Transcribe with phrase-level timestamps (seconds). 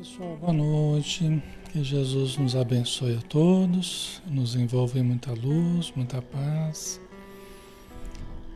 [0.00, 1.42] Pessoal, boa noite.
[1.70, 6.98] Que Jesus nos abençoe a todos, nos envolva em muita luz, muita paz.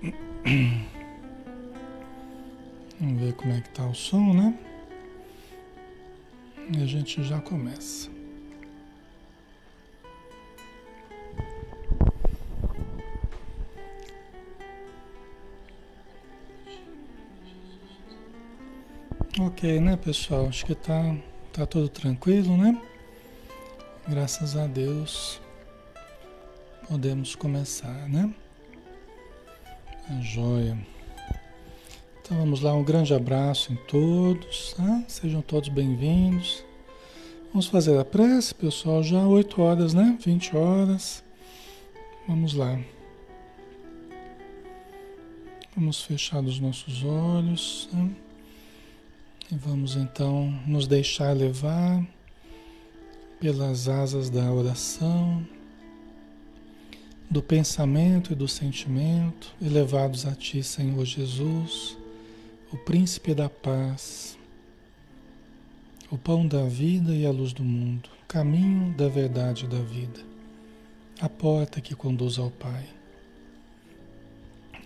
[2.98, 4.58] Vamos ver como é que tá o som, né?
[6.74, 8.08] E a gente já começa.
[19.38, 20.46] Ok, né, pessoal?
[20.46, 21.14] Acho que tá,
[21.54, 22.76] tá tudo tranquilo, né?
[24.08, 25.40] Graças a Deus
[26.88, 28.34] podemos começar, né?
[30.10, 30.76] A joia.
[32.20, 35.04] Então vamos lá, um grande abraço em todos, tá?
[35.06, 36.64] sejam todos bem-vindos.
[37.52, 40.18] Vamos fazer a prece, pessoal, já 8 horas, né?
[40.20, 41.22] 20 horas.
[42.26, 42.80] Vamos lá.
[45.76, 47.88] Vamos fechar os nossos olhos.
[47.92, 48.10] Né?
[49.56, 52.04] Vamos então nos deixar levar
[53.38, 55.46] pelas asas da oração,
[57.30, 61.96] do pensamento e do sentimento, elevados a Ti, Senhor Jesus,
[62.72, 64.36] o Príncipe da Paz,
[66.10, 70.20] o pão da vida e a luz do mundo, caminho da verdade e da vida,
[71.20, 72.88] a porta que conduz ao Pai,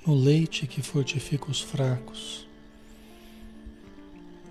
[0.06, 2.47] o leite que fortifica os fracos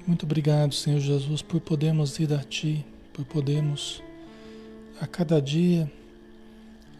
[0.07, 4.01] muito obrigado, Senhor Jesus, por podermos ir a Ti, por podermos
[5.01, 5.91] a cada dia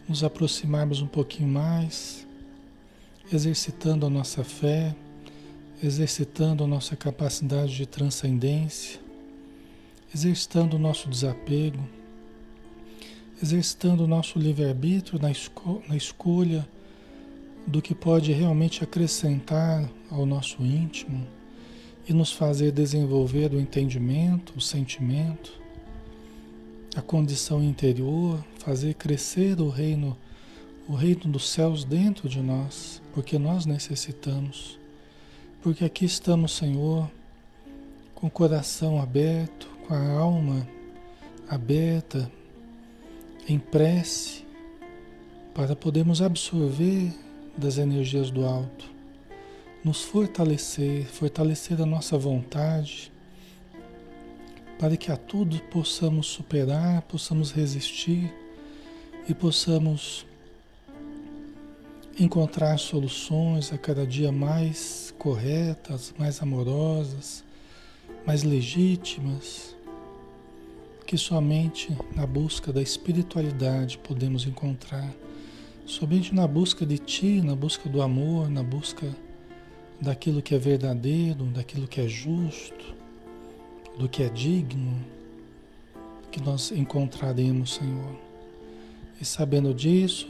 [0.06, 2.26] nos aproximarmos um pouquinho mais,
[3.32, 4.94] exercitando a nossa fé,
[5.82, 9.00] exercitando a nossa capacidade de transcendência,
[10.14, 11.82] exercitando o nosso desapego,
[13.42, 16.68] exercitando o nosso livre-arbítrio na, esco na escolha
[17.66, 21.37] do que pode realmente acrescentar ao nosso íntimo
[22.08, 25.60] e nos fazer desenvolver o entendimento, o sentimento,
[26.96, 30.16] a condição interior, fazer crescer o reino,
[30.88, 34.78] o reino dos céus dentro de nós, porque nós necessitamos.
[35.62, 37.10] Porque aqui estamos, Senhor,
[38.14, 40.66] com o coração aberto, com a alma
[41.46, 42.30] aberta,
[43.46, 44.46] em prece,
[45.54, 47.12] para podermos absorver
[47.56, 48.97] das energias do alto
[49.84, 53.12] nos fortalecer, fortalecer a nossa vontade,
[54.78, 58.32] para que a tudo possamos superar, possamos resistir
[59.28, 60.26] e possamos
[62.18, 67.44] encontrar soluções a cada dia mais corretas, mais amorosas,
[68.26, 69.76] mais legítimas,
[71.06, 75.12] que somente na busca da espiritualidade podemos encontrar,
[75.86, 79.06] somente na busca de Ti, na busca do amor, na busca
[80.00, 82.94] daquilo que é verdadeiro, daquilo que é justo,
[83.98, 85.04] do que é digno,
[86.30, 88.16] que nós encontraremos, Senhor.
[89.20, 90.28] E sabendo disso,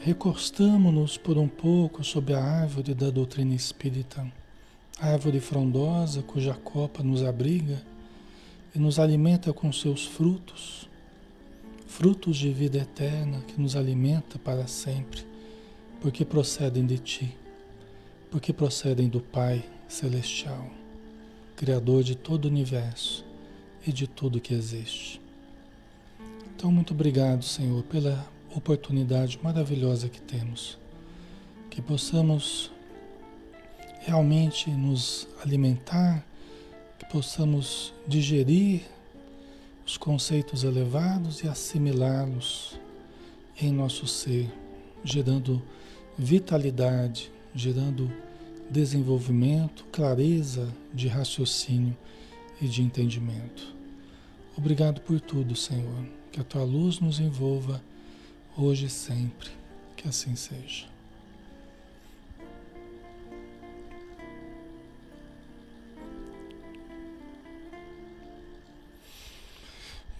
[0.00, 4.26] recostamo-nos por um pouco sob a árvore da doutrina espírita,
[4.98, 7.80] árvore frondosa cuja copa nos abriga
[8.74, 10.88] e nos alimenta com seus frutos,
[11.86, 15.24] frutos de vida eterna que nos alimenta para sempre,
[16.00, 17.39] porque procedem de Ti
[18.30, 20.70] porque procedem do Pai Celestial,
[21.56, 23.24] Criador de todo o universo
[23.86, 25.20] e de tudo que existe.
[26.54, 30.78] Então, muito obrigado, Senhor, pela oportunidade maravilhosa que temos,
[31.68, 32.70] que possamos
[34.00, 36.24] realmente nos alimentar,
[36.98, 38.82] que possamos digerir
[39.86, 42.78] os conceitos elevados e assimilá-los
[43.60, 44.50] em nosso ser,
[45.02, 45.62] gerando
[46.16, 48.10] vitalidade, gerando
[48.70, 51.96] desenvolvimento, clareza de raciocínio
[52.60, 53.74] e de entendimento.
[54.56, 56.04] Obrigado por tudo, Senhor.
[56.30, 57.82] Que a tua luz nos envolva
[58.56, 59.50] hoje e sempre.
[59.96, 60.89] Que assim seja.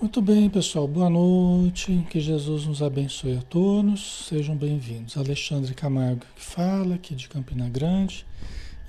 [0.00, 0.88] Muito bem, pessoal.
[0.88, 2.06] Boa noite.
[2.08, 4.24] Que Jesus nos abençoe a todos.
[4.28, 5.14] Sejam bem-vindos.
[5.14, 8.24] Alexandre Camargo que fala, aqui de Campina Grande,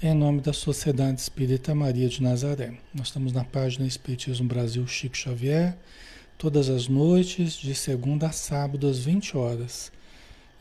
[0.02, 2.75] em nome da Sociedade Espírita Maria de Nazaré.
[2.94, 5.78] Nós estamos na página Espiritismo Brasil Chico Xavier,
[6.38, 9.92] todas as noites, de segunda a sábado, às 20 horas.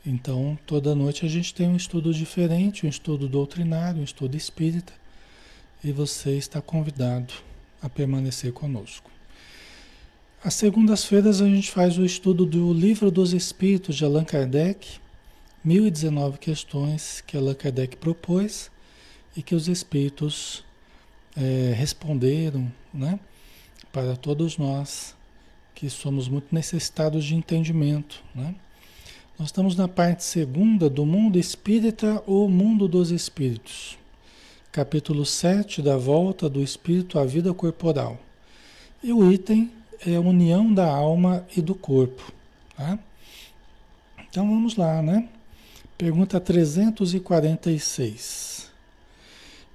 [0.05, 4.91] Então, toda noite a gente tem um estudo diferente, um estudo doutrinário, um estudo espírita,
[5.81, 7.33] e você está convidado
[7.81, 9.09] a permanecer conosco.
[10.43, 14.99] Às segundas-feiras a gente faz o estudo do Livro dos Espíritos de Allan Kardec,
[15.63, 18.71] 1019 questões que Allan Kardec propôs
[19.37, 20.63] e que os espíritos
[21.37, 23.19] é, responderam, né?
[23.93, 25.15] para todos nós
[25.75, 28.23] que somos muito necessitados de entendimento.
[28.33, 28.55] Né?
[29.37, 33.95] Nós estamos na parte segunda do mundo espírita ou mundo dos espíritos.
[34.71, 38.19] Capítulo 7 da volta do espírito à vida corporal.
[39.03, 39.71] E o item
[40.05, 42.33] é a união da alma e do corpo.
[42.75, 42.97] Tá?
[44.29, 45.29] Então vamos lá, né?
[45.97, 48.69] Pergunta 346.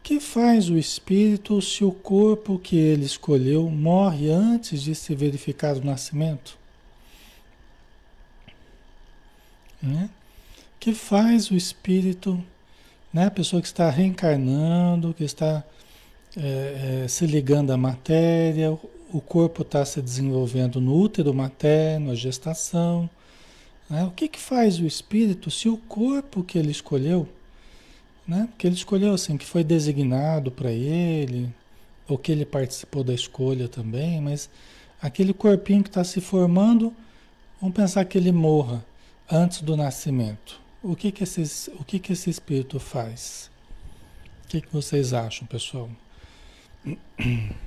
[0.02, 5.76] Que faz o espírito se o corpo que ele escolheu morre antes de se verificar
[5.76, 6.56] o nascimento?
[9.82, 10.08] Né?
[10.80, 12.42] Que faz o espírito,
[13.12, 13.26] né?
[13.26, 15.62] a pessoa que está reencarnando, que está
[16.36, 18.78] é, é, se ligando à matéria,
[19.12, 23.08] o corpo está se desenvolvendo no útero materno, a gestação.
[23.88, 24.04] Né?
[24.04, 27.28] O que, que faz o espírito se o corpo que ele escolheu
[28.26, 28.48] né?
[28.58, 31.52] Que ele escolheu assim, que foi designado para ele,
[32.08, 34.50] ou que ele participou da escolha também, mas
[35.00, 36.92] aquele corpinho que está se formando,
[37.60, 38.84] vamos pensar que ele morra
[39.30, 40.60] antes do nascimento.
[40.82, 43.50] O que que esse, o que que esse espírito faz?
[44.44, 45.90] O que, que vocês acham, pessoal?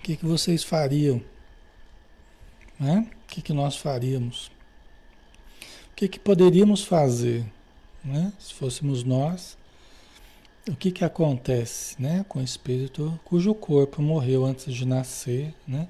[0.00, 1.22] O que, que vocês fariam?
[2.78, 3.06] Né?
[3.22, 4.50] O que, que nós faríamos?
[6.00, 7.44] que, que poderíamos fazer,
[8.02, 8.32] né?
[8.38, 9.58] se fôssemos nós?
[10.66, 12.24] O que, que acontece né?
[12.26, 15.86] com o espírito cujo corpo morreu antes de nascer, né?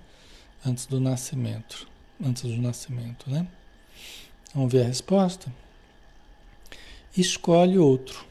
[0.67, 1.87] antes do nascimento?
[2.21, 3.47] Antes do nascimento, né?
[4.53, 5.53] Vamos ver a resposta?
[7.17, 8.27] Escolhe outro.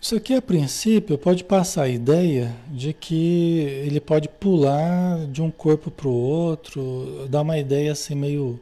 [0.00, 5.50] Isso aqui, a princípio, pode passar a ideia de que ele pode pular de um
[5.50, 8.60] corpo para o outro, dar uma ideia assim meio.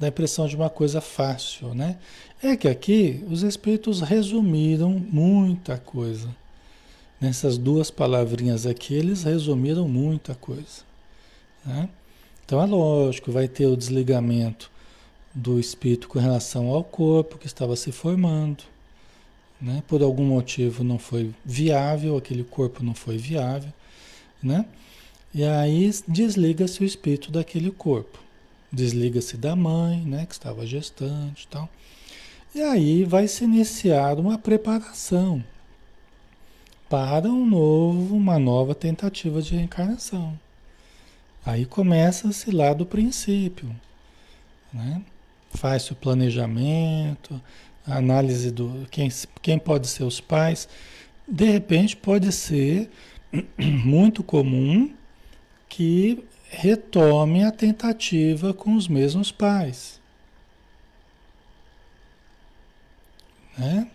[0.00, 1.98] da impressão de uma coisa fácil, né?
[2.42, 6.28] É que aqui os espíritos resumiram muita coisa.
[7.20, 10.82] Nessas duas palavrinhas aqui, eles resumiram muita coisa.
[11.64, 11.88] Né?
[12.44, 14.70] Então é lógico, vai ter o desligamento
[15.34, 18.71] do espírito com relação ao corpo que estava se formando
[19.62, 19.82] né?
[19.86, 23.72] Por algum motivo não foi viável, aquele corpo não foi viável,
[24.42, 24.66] né?
[25.32, 28.18] E aí desliga-se o espírito daquele corpo.
[28.70, 31.68] Desliga-se da mãe, né, que estava gestante tal.
[32.54, 35.42] E aí vai se iniciar uma preparação
[36.88, 40.38] para um novo, uma nova tentativa de reencarnação.
[41.44, 43.74] Aí começa-se lá do princípio,
[44.72, 45.02] né?
[45.50, 47.40] Faz-se o planejamento,
[47.86, 49.08] a análise do quem,
[49.40, 50.68] quem pode ser os pais,
[51.26, 52.90] de repente pode ser
[53.58, 54.92] muito comum
[55.68, 60.00] que retome a tentativa com os mesmos pais.
[63.56, 63.88] Né?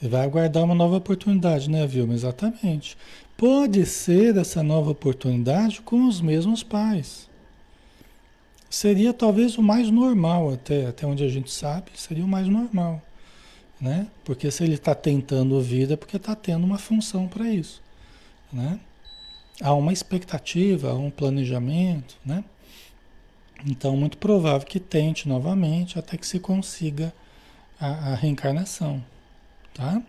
[0.00, 2.14] Vai aguardar uma nova oportunidade, né, Vilma?
[2.14, 2.96] Exatamente.
[3.36, 7.28] Pode ser essa nova oportunidade com os mesmos pais.
[8.68, 13.00] Seria talvez o mais normal, até, até onde a gente sabe, seria o mais normal.
[13.80, 14.06] Né?
[14.24, 17.82] Porque se ele está tentando vida, é porque está tendo uma função para isso.
[18.52, 18.80] Né?
[19.60, 22.44] Há uma expectativa, há um planejamento, né?
[23.66, 27.14] Então, muito provável que tente novamente até que se consiga
[27.80, 29.02] a, a reencarnação,
[29.72, 30.02] tá?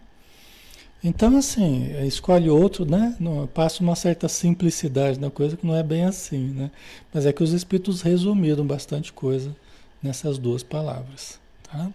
[1.04, 3.16] Então, assim, escolhe outro, né?
[3.54, 6.72] passa uma certa simplicidade na coisa que não é bem assim, né?
[7.14, 9.56] Mas é que os espíritos resumiram bastante coisa
[10.02, 11.92] nessas duas palavras, tá?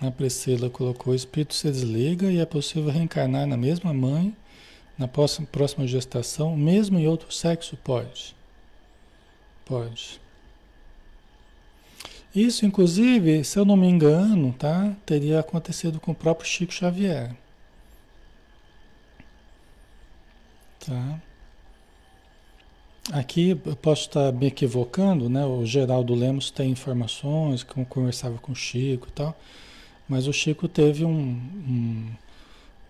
[0.00, 4.36] A Priscila colocou: o espírito se desliga e é possível reencarnar na mesma mãe,
[4.98, 7.76] na próxima, gestação, mesmo em outro sexo?
[7.78, 8.36] Pode.
[9.64, 10.20] Pode.
[12.36, 14.94] Isso, inclusive, se eu não me engano, tá?
[15.06, 17.34] Teria acontecido com o próprio Chico Xavier.
[20.84, 21.18] Tá?
[23.10, 25.46] Aqui eu posso estar me equivocando, né?
[25.46, 29.34] O Geraldo Lemos tem informações, que conversava com o Chico e tal,
[30.06, 32.10] mas o Chico teve um, um,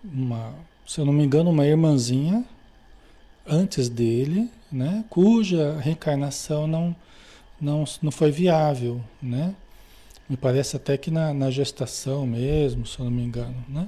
[0.03, 2.43] uma, se eu não me engano, uma irmãzinha
[3.47, 5.05] antes dele, né?
[5.09, 6.93] Cuja reencarnação não
[7.59, 9.55] não, não foi viável, né?
[10.29, 13.87] Me parece até que na, na gestação mesmo, se eu não me engano, né?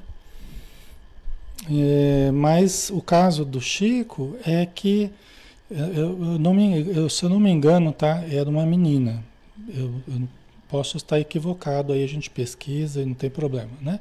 [1.69, 5.11] É, mas o caso do Chico é que,
[5.69, 8.23] eu, eu não me, eu, se eu não me engano, tá?
[8.31, 9.23] Era uma menina.
[9.67, 10.27] Eu, eu
[10.69, 13.99] posso estar equivocado, aí a gente pesquisa e não tem problema, né?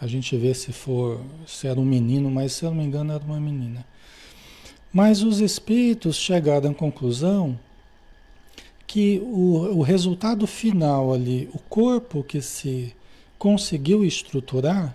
[0.00, 3.12] A gente vê se for, se era um menino, mas se eu não me engano
[3.12, 3.84] era uma menina.
[4.92, 7.58] Mas os espíritos chegaram à conclusão
[8.86, 12.94] que o, o resultado final ali, o corpo que se
[13.38, 14.94] conseguiu estruturar,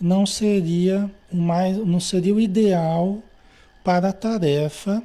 [0.00, 3.22] não seria o mais, não seria o ideal
[3.82, 5.02] para a tarefa,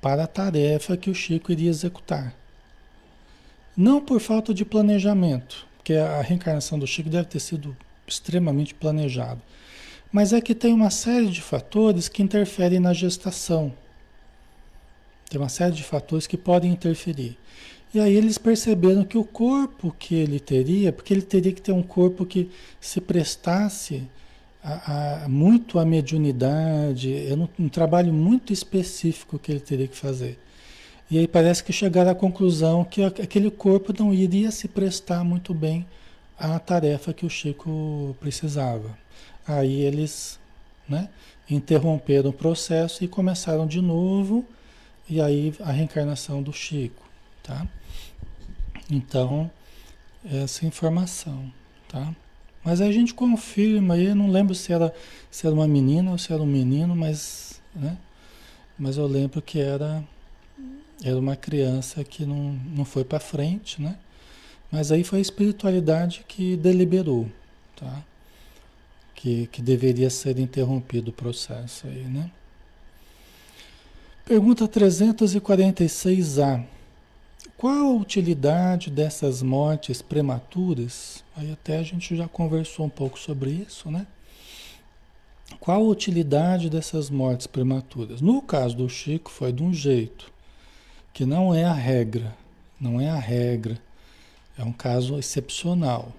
[0.00, 2.34] para a tarefa que o Chico iria executar.
[3.76, 9.40] Não por falta de planejamento, porque a reencarnação do Chico deve ter sido extremamente planejada,
[10.12, 13.72] mas é que tem uma série de fatores que interferem na gestação.
[15.34, 17.36] Tem uma série de fatores que podem interferir.
[17.92, 21.72] E aí eles perceberam que o corpo que ele teria, porque ele teria que ter
[21.72, 22.48] um corpo que
[22.80, 24.04] se prestasse
[24.62, 29.96] a, a, muito à mediunidade, é um, um, trabalho muito específico que ele teria que
[29.96, 30.38] fazer.
[31.10, 35.52] E aí parece que chegaram à conclusão que aquele corpo não iria se prestar muito
[35.52, 35.84] bem
[36.38, 38.96] à tarefa que o Chico precisava.
[39.44, 40.38] Aí eles
[40.88, 41.08] né,
[41.50, 44.46] interromperam o processo e começaram de novo,
[45.08, 47.02] e aí a reencarnação do Chico.
[47.42, 47.66] Tá?
[48.90, 49.50] Então,
[50.24, 51.52] essa informação,
[51.88, 52.14] tá?
[52.64, 54.94] Mas a gente confirma aí, não lembro se era,
[55.30, 57.98] se era uma menina ou se era um menino, mas, né?
[58.78, 60.02] Mas eu lembro que era,
[61.02, 63.98] era uma criança que não, não foi para frente, né?
[64.72, 67.28] Mas aí foi a espiritualidade que deliberou,
[67.76, 68.02] tá?
[69.14, 72.30] Que, que deveria ser interrompido o processo aí, né?
[74.24, 76.64] Pergunta 346A.
[77.58, 81.22] Qual a utilidade dessas mortes prematuras?
[81.36, 84.06] Aí até a gente já conversou um pouco sobre isso, né?
[85.60, 88.22] Qual a utilidade dessas mortes prematuras?
[88.22, 90.32] No caso do Chico foi de um jeito
[91.12, 92.34] que não é a regra,
[92.80, 93.78] não é a regra.
[94.56, 96.10] É um caso excepcional,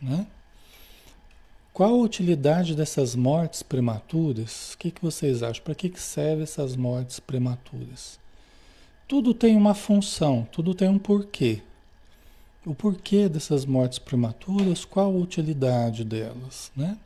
[0.00, 0.26] né?
[1.80, 4.74] Qual a utilidade dessas mortes prematuras?
[4.74, 5.64] O que, que vocês acham?
[5.64, 8.20] Para que, que servem essas mortes prematuras?
[9.08, 11.62] Tudo tem uma função, tudo tem um porquê.
[12.66, 16.98] O porquê dessas mortes prematuras, qual a utilidade delas, né?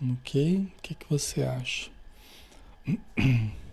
[0.00, 0.68] Ok?
[0.78, 1.90] O que, que você acha?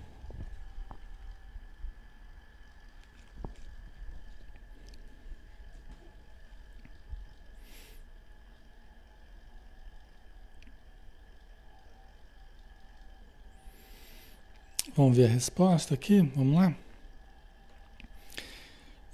[14.95, 16.21] Vamos ver a resposta aqui?
[16.35, 16.75] Vamos lá?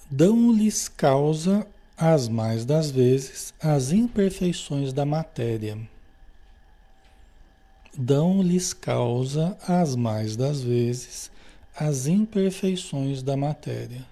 [0.10, 1.68] dão-lhes causa,
[1.98, 5.78] as mais das vezes, as imperfeições da matéria.
[7.98, 11.32] Dão-lhes causa, as mais das vezes,
[11.76, 14.06] as imperfeições da matéria.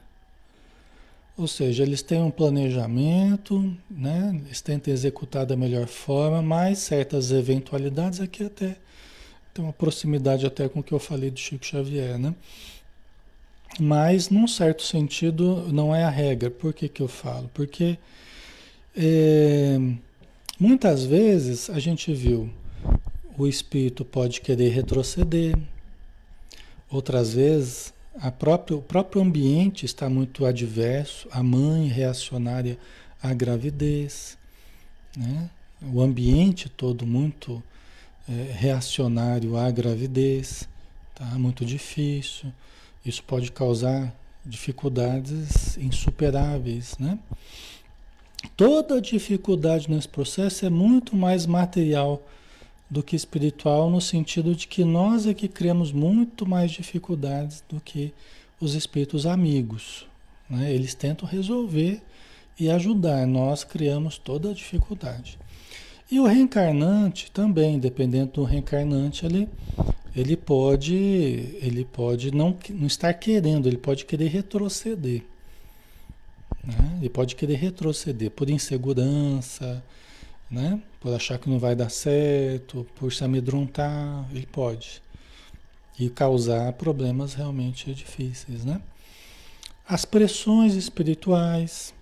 [1.37, 4.41] Ou seja, eles têm um planejamento, né?
[4.45, 8.77] eles tentam executar da melhor forma, mas certas eventualidades aqui até
[9.55, 12.35] tem uma proximidade até com o que eu falei do Chico Xavier, né?
[13.79, 16.51] Mas, num certo sentido, não é a regra.
[16.51, 17.49] Por que, que eu falo?
[17.53, 17.97] Porque
[18.95, 19.77] é,
[20.59, 22.49] muitas vezes a gente viu
[23.37, 25.57] o espírito pode querer retroceder,
[26.89, 27.93] outras vezes
[28.37, 32.77] própria, o próprio ambiente está muito adverso, a mãe reacionária
[33.21, 34.37] à gravidez,
[35.15, 35.49] né?
[35.81, 37.63] o ambiente todo muito
[38.27, 40.67] é, reacionário à gravidez,
[41.13, 41.25] tá?
[41.37, 42.51] muito difícil.
[43.05, 44.13] Isso pode causar
[44.45, 47.19] dificuldades insuperáveis, né?
[48.55, 52.21] Toda dificuldade nesse processo é muito mais material
[52.89, 57.81] do que espiritual, no sentido de que nós é que criamos muito mais dificuldades do
[57.81, 58.13] que
[58.59, 60.05] os espíritos amigos.
[60.49, 60.71] Né?
[60.71, 62.01] Eles tentam resolver
[62.59, 65.37] e ajudar, nós criamos toda a dificuldade.
[66.09, 69.49] E o reencarnante também, dependendo do reencarnante, ele
[70.15, 70.95] ele pode,
[71.61, 75.23] ele pode não, não estar querendo, ele pode querer retroceder.
[76.63, 76.99] Né?
[76.99, 79.83] Ele pode querer retroceder por insegurança,
[80.49, 80.81] né?
[81.01, 85.03] por achar que não vai dar certo, por se amedrontar, ele pode.
[85.99, 88.63] E causar problemas realmente difíceis.
[88.63, 88.81] Né?
[89.85, 91.93] As pressões espirituais,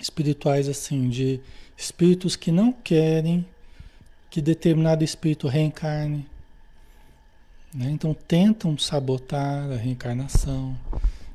[0.00, 1.38] espirituais assim, de
[1.76, 3.46] espíritos que não querem
[4.30, 6.26] que determinado espírito reencarne
[7.76, 7.90] né?
[7.90, 10.74] Então tentam sabotar a reencarnação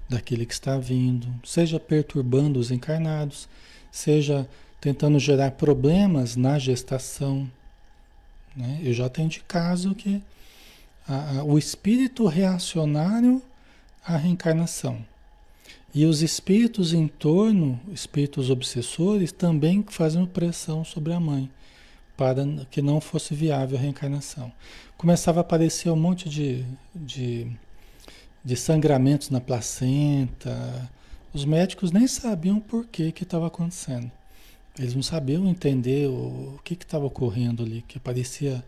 [0.10, 3.48] daquele que está vindo, seja perturbando os encarnados,
[3.92, 4.50] seja
[4.80, 7.50] tentando gerar problemas na gestação.
[8.56, 8.80] Né?
[8.82, 10.22] Eu já tenho de caso que
[11.08, 13.40] a, a, o espírito reacionário
[14.04, 15.06] à reencarnação
[15.94, 21.50] e os espíritos em torno, espíritos obsessores, também fazendo pressão sobre a mãe
[22.16, 24.52] para que não fosse viável a reencarnação
[25.02, 27.48] começava a aparecer um monte de, de,
[28.46, 30.92] de sangramentos na placenta,
[31.34, 34.12] Os médicos nem sabiam por que que estava acontecendo.
[34.78, 38.64] Eles não sabiam entender o, o que estava ocorrendo ali, que parecia,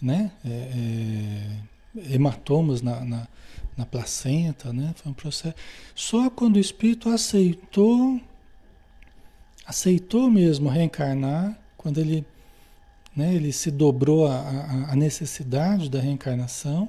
[0.00, 0.32] né?
[0.44, 1.56] É, é,
[1.96, 3.28] hematomas na, na,
[3.76, 4.92] na placenta, né?
[4.96, 5.54] Foi um processo.
[5.94, 8.20] Só quando o espírito aceitou,
[9.66, 12.24] aceitou mesmo reencarnar, quando ele,
[13.14, 16.88] né, ele se dobrou à necessidade da reencarnação,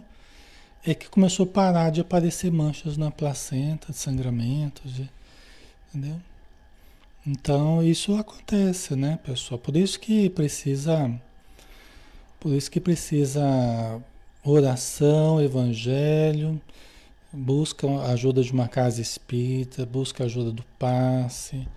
[0.85, 5.09] é que começou a parar de aparecer manchas na placenta, de sangramentos, de,
[5.89, 6.19] entendeu?
[7.25, 9.57] Então isso acontece, né, pessoal?
[9.57, 11.09] Por isso que precisa,
[12.37, 14.01] por isso que precisa
[14.43, 16.62] oração, evangelho,
[17.32, 21.67] busca a ajuda de uma casa espírita, busca a ajuda do passe,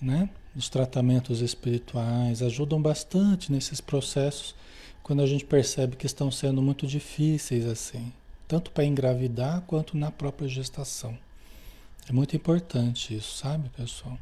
[0.00, 0.28] né?
[0.54, 4.54] Os tratamentos espirituais ajudam bastante nesses processos
[5.02, 8.12] quando a gente percebe que estão sendo muito difíceis assim,
[8.46, 11.16] tanto para engravidar quanto na própria gestação.
[12.08, 14.18] É muito importante isso, sabe, pessoal?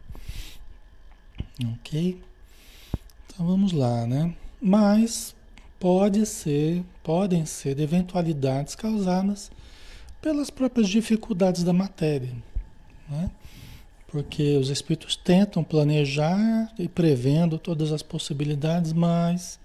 [1.75, 2.23] Ok?
[3.27, 4.35] Então vamos lá, né?
[4.61, 5.35] Mas
[5.81, 9.51] pode ser, podem ser eventualidades causadas
[10.21, 12.33] pelas próprias dificuldades da matéria,
[13.09, 13.31] né?
[14.07, 19.59] Porque os espíritos tentam planejar e prevendo todas as possibilidades, mas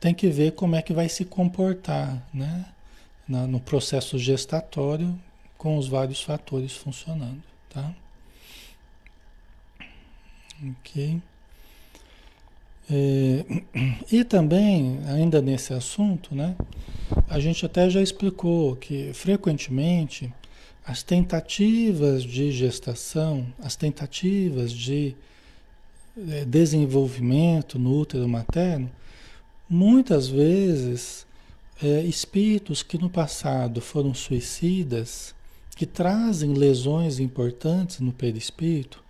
[0.00, 2.66] tem que ver como é que vai se comportar, né?
[3.28, 5.18] no processo gestatório
[5.58, 7.92] com os vários fatores funcionando, tá?
[10.62, 11.20] Ok.
[12.90, 13.44] É,
[14.10, 16.56] e também, ainda nesse assunto, né,
[17.28, 20.32] a gente até já explicou que frequentemente
[20.84, 25.16] as tentativas de gestação, as tentativas de
[26.28, 28.90] é, desenvolvimento no útero materno,
[29.68, 31.26] muitas vezes
[31.82, 35.34] é, espíritos que no passado foram suicidas,
[35.74, 39.04] que trazem lesões importantes no perispírito,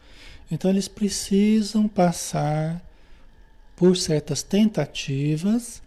[0.50, 2.85] então eles precisam passar
[3.76, 5.82] por certas tentativas,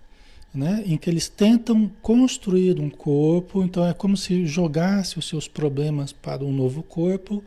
[0.53, 5.47] né, em que eles tentam construir um corpo, então é como se jogasse os seus
[5.47, 7.43] problemas para um novo corpo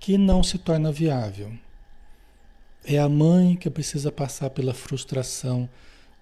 [0.00, 1.52] que não se torna viável.
[2.84, 5.68] É a mãe que precisa passar pela frustração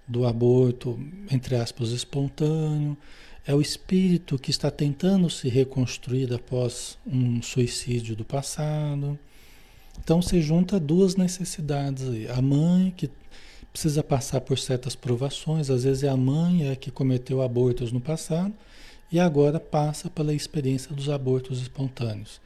[0.07, 0.99] do aborto,
[1.31, 2.97] entre aspas, espontâneo.
[3.45, 9.19] É o espírito que está tentando se reconstruir após um suicídio do passado.
[9.99, 12.29] Então se junta duas necessidades aí.
[12.29, 13.11] A mãe que
[13.73, 18.01] precisa passar por certas provações, às vezes é a mãe é que cometeu abortos no
[18.01, 18.53] passado
[19.11, 22.41] e agora passa pela experiência dos abortos espontâneos.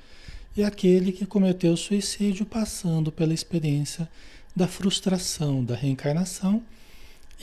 [0.56, 4.08] E aquele que cometeu suicídio passando pela experiência
[4.54, 6.62] da frustração, da reencarnação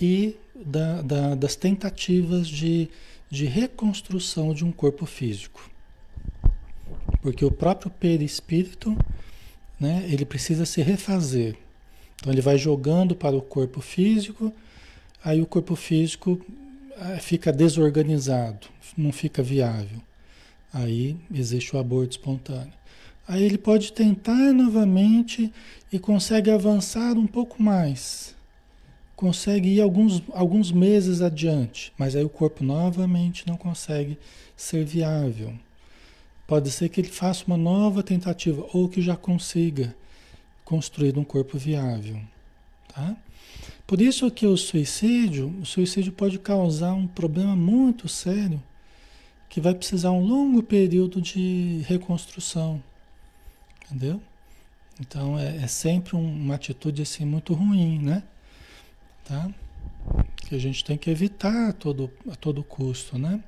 [0.01, 2.89] e da, da, das tentativas de,
[3.29, 5.69] de reconstrução de um corpo físico.
[7.21, 8.97] Porque o próprio perispírito
[9.79, 11.55] né, ele precisa se refazer.
[12.23, 14.53] Então ele vai jogando para o corpo físico,
[15.21, 16.39] aí o corpo físico
[16.95, 20.01] eh, fica desorganizado, não fica viável.
[20.71, 22.71] Aí existe o aborto espontâneo.
[23.27, 25.51] Aí ele pode tentar novamente
[25.91, 28.33] e consegue avançar um pouco mais.
[29.17, 34.17] Consegue ir alguns, alguns meses adiante, mas aí o corpo novamente não consegue
[34.55, 35.53] ser viável.
[36.47, 39.93] Pode ser que ele faça uma nova tentativa ou que já consiga
[40.63, 42.19] construir um corpo viável,
[42.88, 43.15] tá?
[43.86, 48.62] Por isso que o suicídio, o suicídio pode causar um problema muito sério
[49.49, 52.82] que vai precisar um longo período de reconstrução,
[53.86, 54.19] entendeu?
[54.99, 58.23] Então é, é sempre uma atitude assim muito ruim, né?
[59.23, 59.49] Tá?
[60.38, 63.43] Que a gente tem que evitar a todo, a todo custo, né?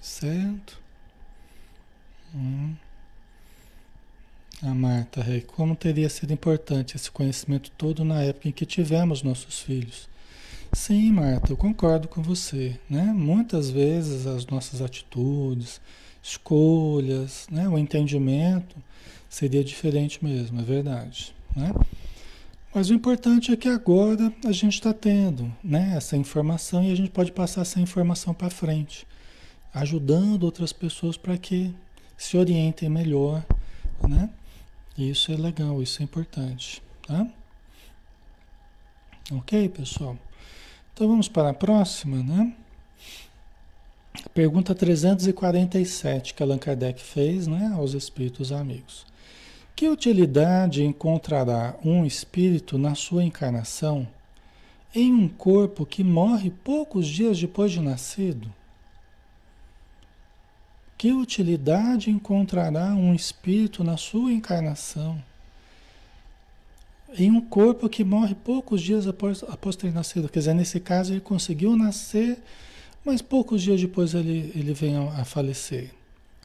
[0.00, 0.80] Certo?
[2.34, 2.74] Hum.
[4.60, 9.60] A Marta, como teria sido importante esse conhecimento todo na época em que tivemos nossos
[9.60, 10.08] filhos?
[10.72, 13.04] Sim, Marta, eu concordo com você, né?
[13.04, 15.80] Muitas vezes as nossas atitudes,
[16.20, 17.68] escolhas, né?
[17.68, 18.74] o entendimento
[19.28, 21.72] seria diferente mesmo, é verdade, né?
[22.74, 26.96] Mas o importante é que agora a gente está tendo né, essa informação e a
[26.96, 29.06] gente pode passar essa informação para frente
[29.72, 31.72] ajudando outras pessoas para que
[32.16, 33.44] se orientem melhor,
[34.06, 34.28] né?
[34.98, 37.24] Isso é legal, isso é importante, tá?
[39.30, 40.18] Ok, pessoal?
[40.92, 42.52] Então vamos para a próxima, né?
[44.34, 49.06] Pergunta 347 que Allan Kardec fez, né, aos espíritos amigos.
[49.76, 54.08] Que utilidade encontrará um espírito na sua encarnação
[54.92, 58.52] em um corpo que morre poucos dias depois de nascido?
[60.98, 65.22] Que utilidade encontrará um espírito na sua encarnação
[67.16, 70.28] em um corpo que morre poucos dias após, após ter nascido?
[70.28, 72.36] Quer dizer, nesse caso ele conseguiu nascer,
[73.04, 75.92] mas poucos dias depois ele, ele vem a, a falecer.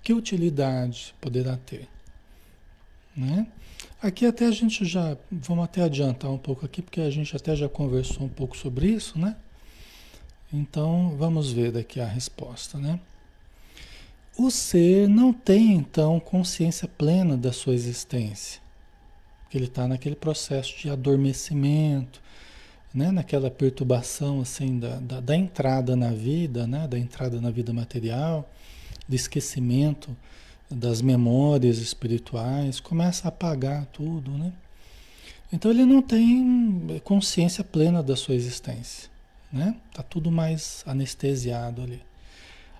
[0.03, 1.89] Que utilidade poderá ter?
[3.17, 3.47] Né?
[3.99, 7.55] Aqui até a gente já, vamos até adiantar um pouco aqui, porque a gente até
[7.55, 9.35] já conversou um pouco sobre isso, né?
[10.51, 12.99] Então, vamos ver daqui a resposta, né?
[14.35, 18.59] O ser não tem, então, consciência plena da sua existência.
[19.43, 22.19] Porque ele está naquele processo de adormecimento,
[22.91, 23.11] né?
[23.11, 26.87] naquela perturbação assim da, da, da, entrada na vida, né?
[26.87, 28.49] da entrada na vida material,
[29.07, 30.15] do esquecimento
[30.69, 34.31] das memórias espirituais, começa a apagar tudo.
[34.31, 34.51] Né?
[35.51, 39.11] Então ele não tem consciência plena da sua existência.
[39.51, 39.75] Né?
[39.93, 42.01] Tá tudo mais anestesiado ali.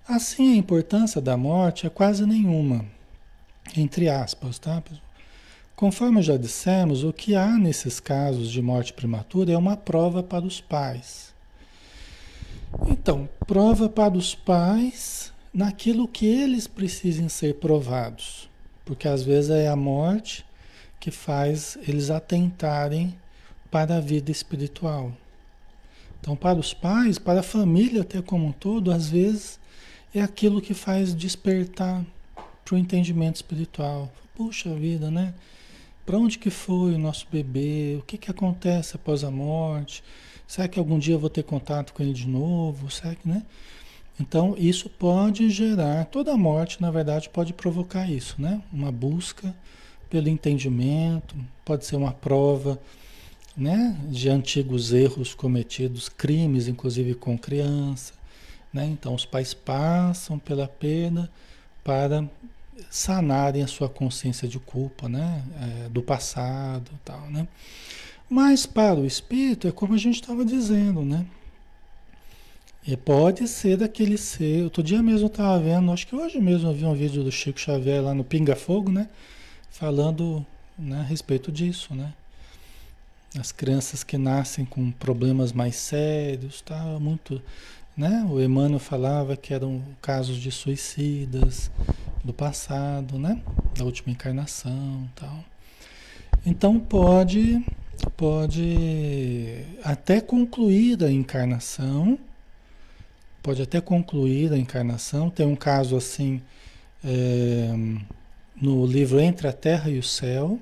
[0.07, 2.85] Assim, a importância da morte é quase nenhuma,
[3.75, 4.83] entre aspas, tá?
[5.77, 10.43] Conforme já dissemos, o que há nesses casos de morte prematura é uma prova para
[10.43, 11.33] os pais.
[12.85, 18.49] Então, prova para os pais naquilo que eles precisem ser provados,
[18.83, 20.45] porque às vezes é a morte
[20.99, 23.15] que faz eles atentarem
[23.71, 25.13] para a vida espiritual.
[26.19, 29.62] Então, para os pais, para a família até como um todo, às vezes
[30.13, 32.05] é aquilo que faz despertar
[32.63, 34.11] para o entendimento espiritual.
[34.35, 35.33] Puxa vida, né?
[36.05, 37.97] Para onde que foi o nosso bebê?
[37.99, 40.03] O que, que acontece após a morte?
[40.47, 42.91] Será que algum dia eu vou ter contato com ele de novo?
[42.91, 43.43] Será que, né?
[44.19, 48.61] Então, isso pode gerar, toda morte, na verdade, pode provocar isso, né?
[48.71, 49.55] Uma busca
[50.09, 52.79] pelo entendimento, pode ser uma prova,
[53.57, 53.97] né?
[54.09, 58.13] De antigos erros cometidos, crimes, inclusive com criança,
[58.73, 58.85] né?
[58.85, 61.29] Então, os pais passam pela perda
[61.83, 62.27] para
[62.89, 65.43] sanarem a sua consciência de culpa, né?
[65.61, 67.47] É, do passado tal, né?
[68.29, 71.25] Mas para o espírito é como a gente estava dizendo, né?
[72.85, 74.63] E pode ser daquele ser.
[74.63, 77.31] Outro dia mesmo eu estava vendo, acho que hoje mesmo eu vi um vídeo do
[77.31, 79.07] Chico Xavier lá no Pinga Fogo, né?
[79.69, 80.45] Falando
[80.77, 82.13] né, a respeito disso, né?
[83.39, 86.83] As crianças que nascem com problemas mais sérios, tá?
[86.99, 87.41] Muito
[87.95, 88.25] né?
[88.29, 91.69] O Emmanuel falava que eram casos de suicidas
[92.23, 93.41] do passado, né?
[93.77, 95.43] Da última encarnação, tal.
[96.45, 97.63] Então pode
[98.17, 102.17] pode até concluir a encarnação,
[103.41, 105.29] pode até concluir a encarnação.
[105.29, 106.41] Tem um caso assim
[107.03, 107.71] é,
[108.59, 110.59] no livro Entre a Terra e o Céu,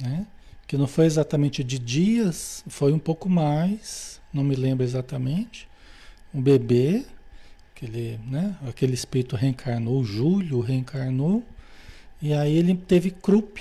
[0.00, 0.26] né?
[0.66, 5.68] que não foi exatamente de dias, foi um pouco mais, não me lembro exatamente,
[6.34, 7.04] um bebê,
[7.74, 11.44] aquele, né, aquele espírito reencarnou, Júlio reencarnou,
[12.20, 13.58] e aí ele teve croup,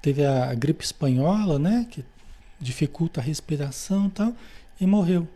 [0.00, 2.04] teve a gripe espanhola, né, que
[2.60, 4.34] dificulta a respiração e tal,
[4.80, 5.28] e morreu.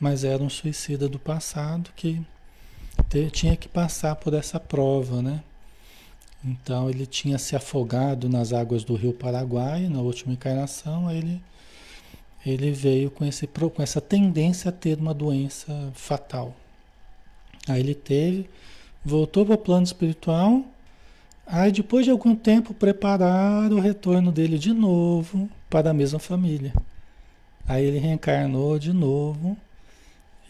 [0.00, 2.22] Mas era um suicida do passado que
[3.08, 5.42] te, tinha que passar por essa prova, né?
[6.44, 11.42] Então ele tinha se afogado nas águas do rio Paraguai na última encarnação, aí ele
[12.44, 16.54] ele veio com, esse, com essa tendência a ter uma doença fatal.
[17.68, 18.48] Aí ele teve,
[19.04, 20.64] voltou para o plano espiritual,
[21.46, 26.72] aí depois de algum tempo prepararam o retorno dele de novo para a mesma família.
[27.66, 29.56] Aí ele reencarnou de novo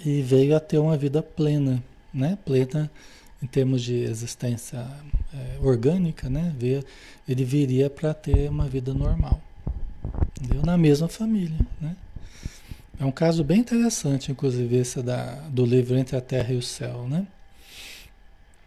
[0.05, 1.83] e veio a ter uma vida plena,
[2.14, 2.38] né?
[2.44, 2.88] Plena
[3.42, 4.87] em termos de existência
[5.35, 6.55] é, orgânica, né?
[7.29, 9.40] Ele viria para ter uma vida normal.
[10.40, 10.62] Entendeu?
[10.64, 11.96] Na mesma família, né?
[13.00, 16.62] É um caso bem interessante, inclusive, esse da, do livro Entre a Terra e o
[16.62, 17.26] Céu, né?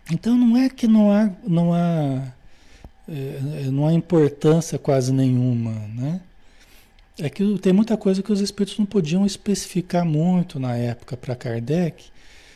[0.09, 2.33] Então não é que não há, não há,
[3.09, 6.21] é, não há importância quase nenhuma, né?
[7.19, 11.35] É que tem muita coisa que os espíritos não podiam especificar muito na época para
[11.35, 12.05] Kardec,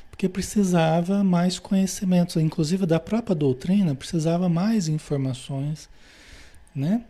[0.10, 5.90] porque precisava mais conhecimentos, inclusive da própria doutrina, precisava mais informações,
[6.74, 7.02] né?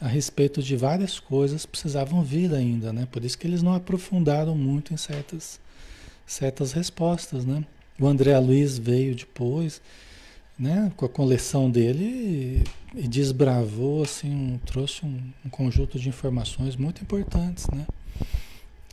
[0.00, 3.06] A respeito de várias coisas precisavam vir ainda, né?
[3.10, 5.60] Por isso que eles não aprofundaram muito em certas,
[6.26, 7.64] certas respostas, né?
[7.98, 9.82] O André Luiz veio depois,
[10.58, 10.90] né?
[10.96, 16.76] Com a coleção dele e, e desbravou, assim, um, trouxe um, um, conjunto de informações
[16.76, 17.86] muito importantes, né?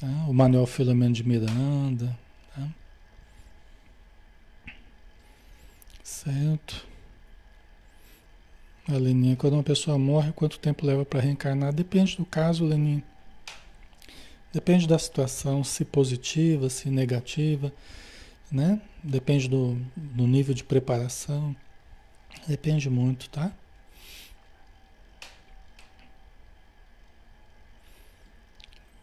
[0.01, 0.07] Tá?
[0.27, 2.17] O Manuel Filomeno de Miranda,
[2.53, 2.67] tá?
[6.03, 6.85] Certo.
[8.89, 11.73] A Leninha, quando uma pessoa morre, quanto tempo leva para reencarnar?
[11.73, 13.03] Depende do caso, Leninha.
[14.53, 17.71] Depende da situação, se positiva, se negativa.
[18.51, 18.81] né?
[19.03, 21.55] Depende do, do nível de preparação.
[22.47, 23.51] Depende muito, tá?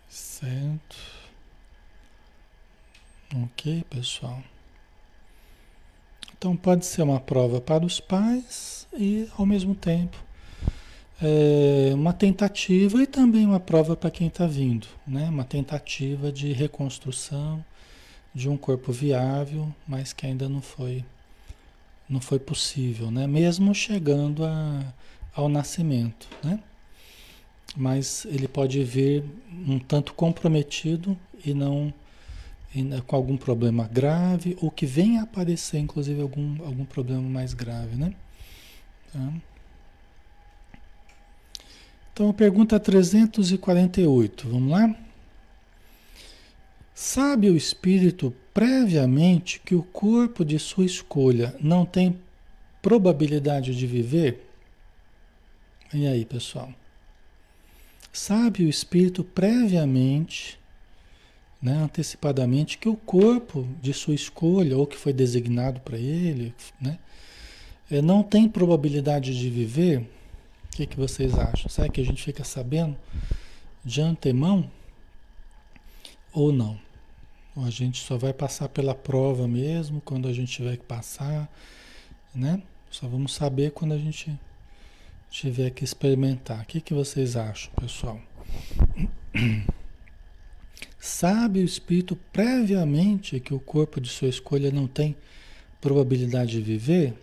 [0.08, 0.96] Certo.
[3.34, 4.42] Ok, pessoal.
[6.36, 10.16] Então pode ser uma prova para os pais e ao mesmo tempo
[11.22, 15.28] é, uma tentativa e também uma prova para quem está vindo, né?
[15.28, 17.64] Uma tentativa de reconstrução
[18.34, 21.04] de um corpo viável, mas que ainda não foi
[22.08, 23.26] não foi possível, né?
[23.26, 24.92] Mesmo chegando a,
[25.34, 26.60] ao nascimento, né?
[27.76, 29.24] Mas ele pode vir
[29.66, 31.92] um tanto comprometido e não
[32.74, 37.54] e, com algum problema grave ou que venha a aparecer, inclusive algum algum problema mais
[37.54, 38.14] grave, né?
[42.12, 44.94] Então, pergunta 348, vamos lá?
[46.94, 52.18] Sabe o espírito previamente que o corpo de sua escolha não tem
[52.80, 54.48] probabilidade de viver?
[55.92, 56.72] E aí, pessoal?
[58.12, 60.56] Sabe o espírito previamente,
[61.60, 66.98] né, antecipadamente, que o corpo de sua escolha, ou que foi designado para ele, né,
[67.90, 69.98] não tem probabilidade de viver?
[69.98, 71.68] O que, que vocês acham?
[71.68, 72.96] Será que a gente fica sabendo
[73.84, 74.70] de antemão
[76.32, 76.78] ou não?
[77.54, 81.48] Ou a gente só vai passar pela prova mesmo, quando a gente tiver que passar,
[82.34, 82.60] né?
[82.90, 84.36] Só vamos saber quando a gente
[85.30, 86.62] tiver que experimentar.
[86.62, 88.20] O que, que vocês acham, pessoal?
[90.98, 95.14] Sabe o espírito previamente que o corpo de sua escolha não tem
[95.80, 97.14] probabilidade de viver?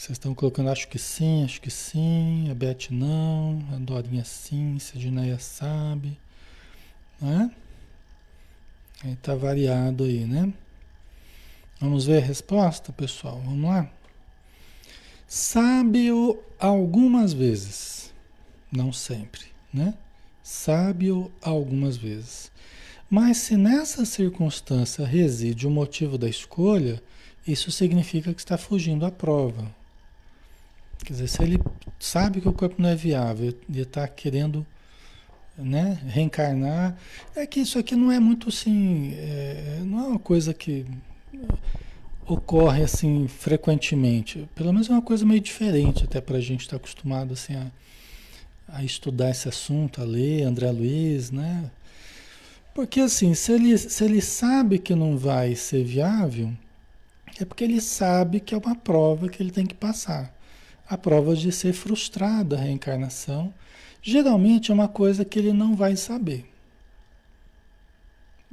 [0.00, 4.78] Vocês estão colocando, acho que sim, acho que sim, a Beth não, a Dorinha sim,
[4.96, 6.18] a Gineia sabe,
[7.20, 7.50] né?
[9.04, 10.54] Aí tá variado aí, né?
[11.78, 13.42] Vamos ver a resposta, pessoal?
[13.44, 13.90] Vamos lá?
[15.28, 18.10] Sabe-o algumas vezes,
[18.72, 19.92] não sempre, né?
[20.42, 22.50] Sabe-o algumas vezes.
[23.10, 27.02] Mas se nessa circunstância reside o motivo da escolha,
[27.46, 29.78] isso significa que está fugindo à prova.
[31.04, 31.60] Quer dizer, se ele
[31.98, 34.66] sabe que o corpo não é viável e está querendo
[35.62, 36.96] né, reencarnar.
[37.34, 40.86] É que isso aqui não é muito assim, é, não é uma coisa que
[42.26, 44.48] ocorre assim frequentemente.
[44.54, 47.54] Pelo menos é uma coisa meio diferente até para a gente estar tá acostumado assim
[47.54, 47.66] a,
[48.68, 51.70] a, estudar esse assunto, a ler André Luiz, né?
[52.74, 56.52] Porque assim, se ele, se ele sabe que não vai ser viável,
[57.38, 60.32] é porque ele sabe que é uma prova que ele tem que passar.
[60.90, 63.54] A prova de ser frustrada a reencarnação
[64.02, 66.46] Geralmente é uma coisa que ele não vai saber.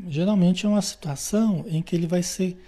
[0.07, 2.61] Geralmente é uma situação em que ele vai ser,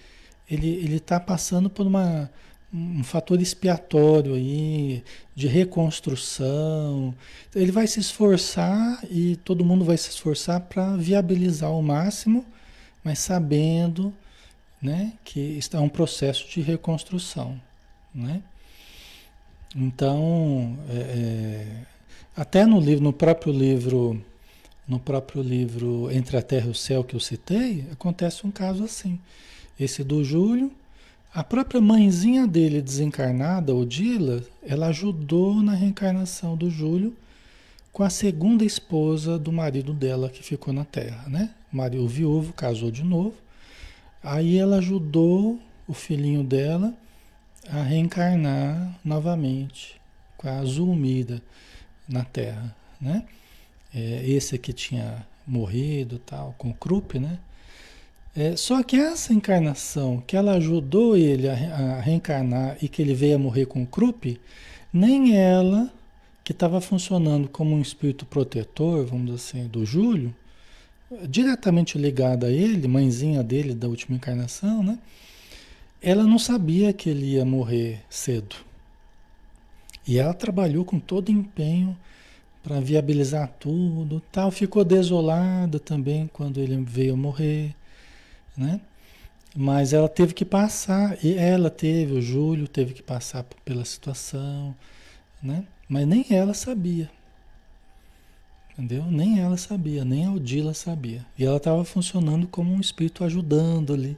[0.49, 2.31] ele está passando por uma,
[2.73, 5.03] um fator expiatório aí,
[5.35, 7.13] de reconstrução.
[7.53, 12.45] Ele vai se esforçar e todo mundo vai se esforçar para viabilizar ao máximo,
[13.03, 14.13] mas sabendo
[14.81, 17.59] né, que está um processo de reconstrução.
[18.15, 18.41] Né?
[19.75, 21.89] Então, é, é
[22.39, 24.21] até no livro, no próprio livro,
[24.87, 28.83] no próprio livro Entre a Terra e o Céu que eu citei, acontece um caso
[28.83, 29.19] assim.
[29.77, 30.71] Esse do Júlio,
[31.33, 37.13] a própria mãezinha dele desencarnada, Odila, ela ajudou na reencarnação do Júlio
[37.91, 41.53] com a segunda esposa do marido dela que ficou na Terra, né?
[41.73, 43.35] O marido viúvo casou de novo.
[44.23, 46.93] Aí ela ajudou o filhinho dela
[47.71, 49.99] a reencarnar novamente
[50.37, 51.41] com a Zulmira
[52.07, 53.25] na Terra, né?
[53.93, 57.39] É, esse que tinha morrido tal, com Krupp, né?
[58.35, 63.13] É, só que essa encarnação que ela ajudou ele a, a, reencarnar e que ele
[63.13, 64.39] veio a morrer com Krupp,
[64.93, 65.91] nem ela,
[66.43, 70.33] que estava funcionando como um espírito protetor, vamos dizer assim, do Júlio,
[71.27, 74.99] diretamente ligada a ele, mãezinha dele da última encarnação, né?
[76.01, 78.55] Ela não sabia que ele ia morrer cedo.
[80.07, 81.95] E ela trabalhou com todo empenho
[82.63, 84.49] para viabilizar tudo, tal.
[84.49, 87.75] Ficou desolada também quando ele veio morrer,
[88.55, 88.79] né?
[89.55, 94.75] Mas ela teve que passar, e ela teve, o Júlio teve que passar pela situação,
[95.41, 95.65] né?
[95.87, 97.09] Mas nem ela sabia.
[98.71, 99.03] Entendeu?
[99.05, 101.25] Nem ela sabia, nem a Odila sabia.
[101.37, 104.17] E ela estava funcionando como um espírito ajudando ali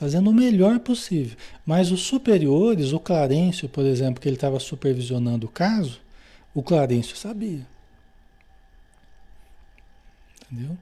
[0.00, 1.36] fazendo o melhor possível.
[1.66, 6.00] Mas os superiores, o Clarencio, por exemplo, que ele estava supervisionando o caso,
[6.54, 7.66] o Clarencio sabia.
[10.50, 10.74] Entendeu?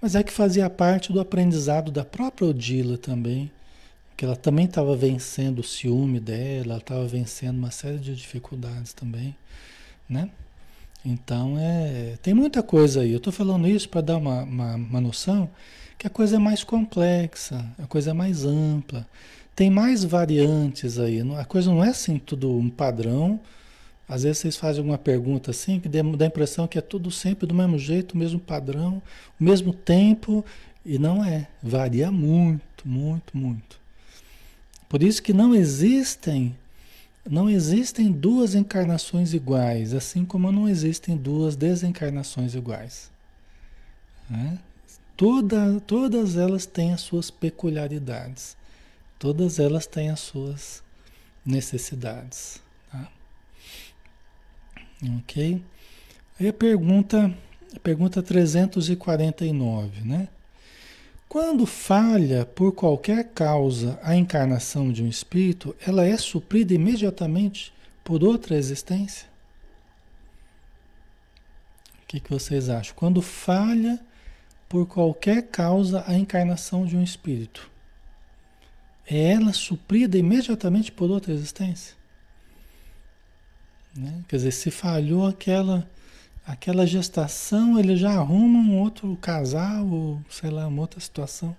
[0.00, 3.52] Mas é que fazia parte do aprendizado da própria Odila também,
[4.16, 8.94] que ela também estava vencendo o ciúme dela, ela estava vencendo uma série de dificuldades
[8.94, 9.36] também,
[10.08, 10.30] né?
[11.04, 13.10] Então, é, tem muita coisa aí.
[13.12, 15.50] Eu estou falando isso para dar uma, uma, uma noção
[16.02, 19.06] que a coisa é mais complexa, a coisa é mais ampla.
[19.54, 21.20] Tem mais variantes aí.
[21.38, 23.38] A coisa não é assim tudo um padrão.
[24.08, 27.46] Às vezes vocês fazem alguma pergunta assim que dá a impressão que é tudo sempre
[27.46, 29.00] do mesmo jeito, o mesmo padrão,
[29.40, 30.44] o mesmo tempo.
[30.84, 31.46] E não é.
[31.62, 33.78] Varia muito, muito, muito.
[34.88, 36.52] Por isso que não existem
[37.30, 43.08] não existem duas encarnações iguais, assim como não existem duas desencarnações iguais.
[44.28, 44.58] Né?
[45.22, 48.56] Toda, todas elas têm as suas peculiaridades,
[49.20, 50.82] todas elas têm as suas
[51.46, 52.60] necessidades.
[52.90, 53.08] Tá?
[55.20, 55.62] Ok?
[56.40, 57.32] Aí a pergunta,
[57.72, 60.26] a pergunta 349, né?
[61.28, 67.72] Quando falha por qualquer causa a encarnação de um espírito, ela é suprida imediatamente
[68.02, 69.28] por outra existência?
[72.02, 72.96] O que, que vocês acham?
[72.96, 74.00] Quando falha
[74.72, 77.70] por qualquer causa a encarnação de um espírito,
[79.06, 81.94] é ela suprida imediatamente por outra existência?
[83.94, 84.24] Né?
[84.26, 85.86] Quer dizer, se falhou aquela
[86.46, 91.54] aquela gestação, ele já arruma um outro casal, ou sei lá, uma outra situação,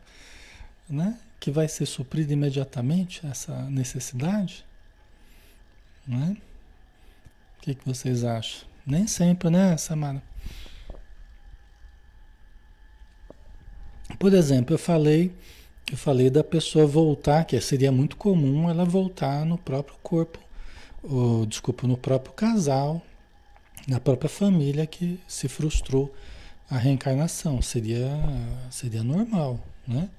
[0.90, 1.16] né?
[1.40, 4.66] Que vai ser suprida imediatamente essa necessidade,
[6.08, 6.36] né?
[7.60, 8.68] O que, que vocês acham?
[8.88, 10.33] Nem sempre, né, Samara?
[14.20, 15.32] Por exemplo, eu falei,
[15.92, 20.40] eu falei da pessoa voltar, que seria muito comum ela voltar no próprio corpo,
[21.02, 23.02] ou, desculpa, no próprio casal,
[23.88, 26.14] na própria família que se frustrou
[26.70, 27.62] a reencarnação.
[27.62, 28.10] Seria,
[28.70, 30.10] seria normal, né?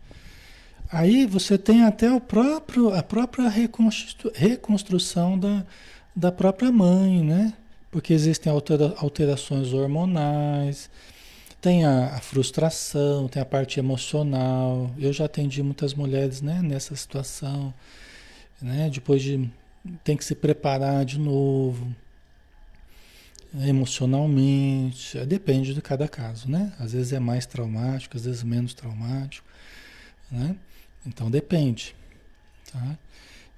[0.93, 5.65] Aí você tem até o próprio, a própria reconstru, reconstrução da,
[6.15, 7.55] da própria mãe, né?
[7.91, 10.91] Porque existem altera, alterações hormonais,
[11.65, 14.95] tem a, a, frustração, tem a parte emocional.
[14.99, 17.73] Eu já atendi muitas mulheres né, nessa situação,
[18.61, 18.91] né?
[18.93, 19.51] Depois de
[20.05, 21.91] tem que se preparar de novo,
[23.67, 26.71] emocionalmente, é, depende de cada caso, né?
[26.79, 29.49] Às vezes é mais traumático, às vezes menos traumático,
[30.31, 30.57] né?
[31.07, 31.97] Então depende,
[32.71, 32.99] tá?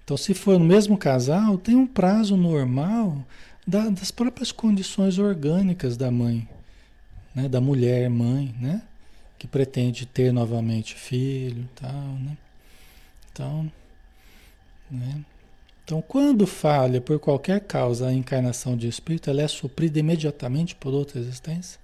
[0.05, 3.27] Então se for no mesmo casal, tem um prazo normal
[3.67, 6.49] da, das próprias condições orgânicas da mãe,
[7.37, 7.49] né?
[7.49, 8.83] Da mulher mãe, né?
[9.39, 12.37] Que pretende ter novamente filho, tal, né?
[13.31, 13.71] Então,
[14.91, 15.23] né?
[15.85, 20.93] Então, quando falha por qualquer causa a encarnação de espírito, ela é suprida imediatamente por
[20.93, 21.79] outra existência?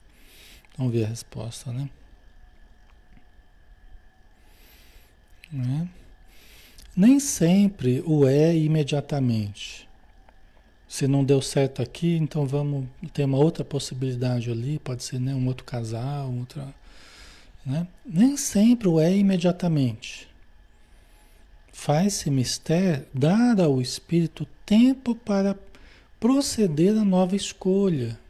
[0.76, 1.88] Vamos ver a resposta, né?
[5.52, 5.88] né?
[6.96, 9.88] Nem sempre o é imediatamente.
[10.92, 15.34] Se não deu certo aqui, então vamos ter uma outra possibilidade ali, pode ser né,
[15.34, 16.68] um outro casal, outra,
[17.64, 17.86] né?
[18.04, 20.28] Nem sempre o é imediatamente.
[21.72, 25.56] Faz-se mister dar ao espírito tempo para
[26.20, 28.20] proceder à nova escolha.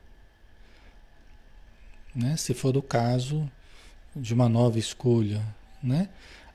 [2.14, 2.36] Né?
[2.36, 3.50] Se for o caso
[4.14, 5.42] de uma nova escolha,
[5.82, 6.08] né?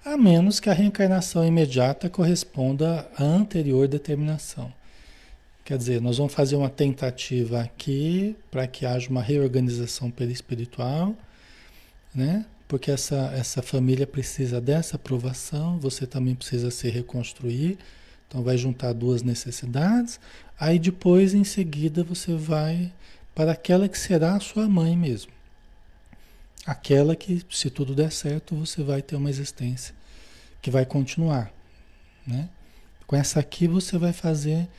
[0.05, 4.71] A menos que a reencarnação imediata corresponda à anterior determinação.
[5.67, 11.13] Quer dizer, nós vamos fazer uma tentativa aqui para que haja uma reorganização perispiritual,
[12.15, 12.45] né?
[12.69, 17.77] porque essa, essa família precisa dessa aprovação, você também precisa se reconstruir,
[18.25, 20.21] então vai juntar duas necessidades,
[20.57, 22.89] aí depois, em seguida, você vai
[23.35, 25.33] para aquela que será a sua mãe mesmo.
[26.65, 29.93] Aquela que, se tudo der certo, você vai ter uma existência
[30.61, 31.51] que vai continuar.
[32.25, 32.47] Né?
[33.05, 34.69] Com essa aqui você vai fazer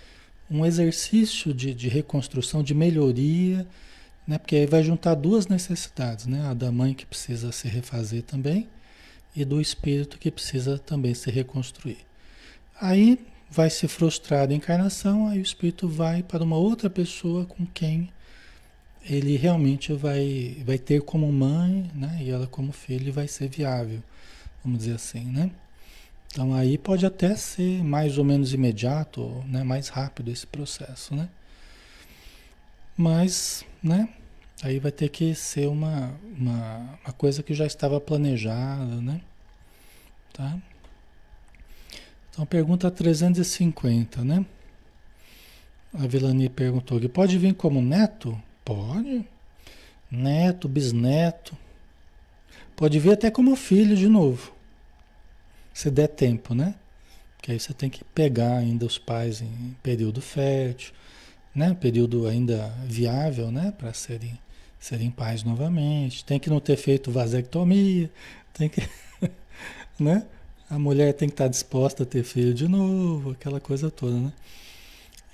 [0.51, 3.67] um exercício de, de reconstrução, de melhoria,
[4.27, 4.39] né?
[4.39, 6.47] Porque aí vai juntar duas necessidades, né?
[6.47, 8.69] A da mãe que precisa se refazer também
[9.35, 11.99] e do espírito que precisa também se reconstruir.
[12.81, 13.19] Aí
[13.51, 18.11] vai se frustrar a encarnação, aí o espírito vai para uma outra pessoa com quem
[19.09, 22.19] ele realmente vai, vai ter como mãe, né?
[22.21, 24.03] E ela como filho vai ser viável,
[24.63, 25.51] vamos dizer assim, né?
[26.31, 29.63] Então aí pode até ser mais ou menos imediato, né?
[29.63, 31.29] Mais rápido esse processo, né?
[32.97, 34.09] Mas, né?
[34.63, 39.21] Aí vai ter que ser uma, uma, uma coisa que já estava planejada, né?
[40.33, 40.59] Tá?
[42.31, 44.45] Então, pergunta 350, né?
[45.95, 48.41] A Vilani perguntou que pode vir como neto?
[48.65, 49.25] Pode.
[50.11, 51.57] Neto, bisneto.
[52.77, 54.53] Pode vir até como filho de novo,
[55.79, 56.75] se der tempo, né?
[57.37, 60.93] Porque aí você tem que pegar ainda os pais em período fértil,
[61.55, 61.73] né?
[61.73, 63.73] Período ainda viável, né?
[63.79, 64.37] Para serem,
[64.81, 66.25] serem pais novamente.
[66.25, 68.11] Tem que não ter feito vasectomia,
[68.53, 68.83] tem que,
[70.01, 70.27] né?
[70.69, 74.33] A mulher tem que estar disposta a ter filho de novo, aquela coisa toda, né?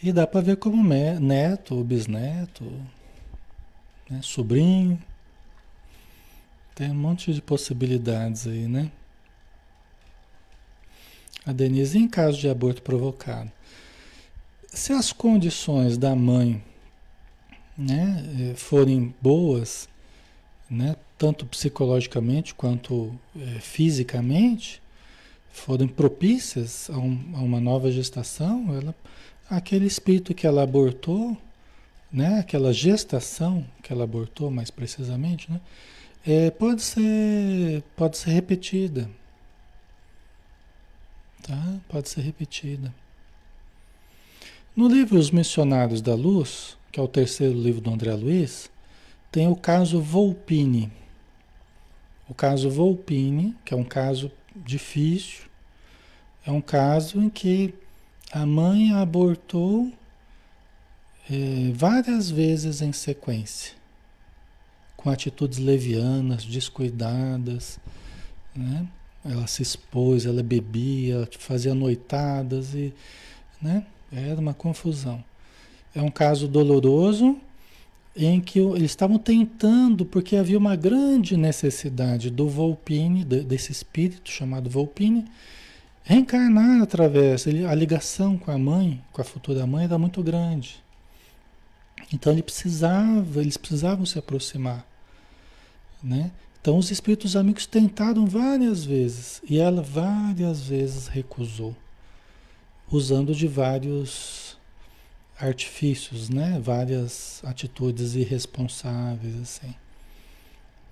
[0.03, 2.71] E dá para ver como neto, bisneto,
[4.11, 4.21] né?
[4.23, 5.03] sobrinho.
[6.75, 8.91] Tem um monte de possibilidades aí, né?
[11.47, 13.51] A Denise, em caso de aborto provocado,
[14.67, 16.63] se as condições da mãe
[17.77, 19.89] né, eh, forem boas,
[20.71, 24.83] né, tanto psicologicamente quanto é, fisicamente,
[25.53, 28.95] forem propícias a, um, a, uma nova gestação, ela,
[29.49, 31.37] aquele espírito que ela abortou,
[32.13, 35.61] né, aquela gestação que ela abortou mais precisamente, né,
[36.27, 39.09] é, pode, ser, pode ser repetida.
[41.47, 41.77] Tá?
[41.89, 42.93] Pode ser repetida.
[44.75, 48.71] No livro Os Missionários da Luz, que é o terceiro livro do André Luiz,
[49.31, 50.91] tem o caso Volpini.
[52.29, 55.45] O caso Volpini, que é um caso difícil,
[56.47, 57.75] é um caso em que
[58.33, 59.93] a mãe abortou
[61.31, 63.75] é, várias vezes em sequência
[64.97, 67.79] com atitudes levianas, descuidadas,
[68.57, 68.89] né?
[69.25, 72.93] Ela se expôs, ela bebia, fazia noitadas e,
[73.61, 73.87] né?
[74.13, 75.25] Era uma confusão.
[75.95, 77.39] É um caso doloroso
[78.17, 84.71] em que eles estavam tentando, porque havia uma grande necessidade do Volpine, desse espírito chamado
[84.71, 85.25] Volpine,
[86.05, 90.77] reencarnar através, a ligação com a mãe, com a futura mãe era muito grande.
[92.13, 94.87] Então ele precisava, eles precisavam se aproximar.
[96.03, 96.31] Né?
[96.65, 101.77] Então os espíritos amigos tentaram várias vezes e ela várias vezes recusou,
[102.91, 104.57] usando de vários
[105.39, 106.59] artifícios, né?
[106.65, 109.75] Várias atitudes irresponsáveis assim.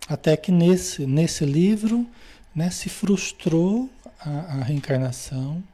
[0.07, 2.07] Até que nesse nesse livro,
[2.55, 3.89] né, se frustrou
[4.21, 5.65] a, a reencarnação,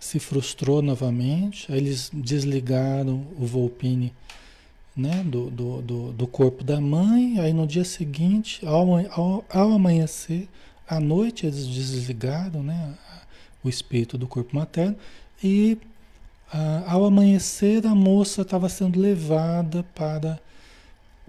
[0.00, 1.70] se frustrou novamente.
[1.70, 4.14] Aí eles desligaram o Volpine
[5.00, 9.72] né, do, do, do, do, corpo da mãe, aí no dia seguinte, ao, ao, ao
[9.72, 10.46] amanhecer,
[10.86, 12.94] à noite eles desligaram né,
[13.64, 14.96] o espírito do corpo materno
[15.42, 15.78] e
[16.86, 20.38] ao amanhecer a moça estava sendo levada para,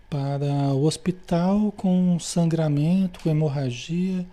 [0.09, 4.25] para o hospital com sangramento, com hemorragia,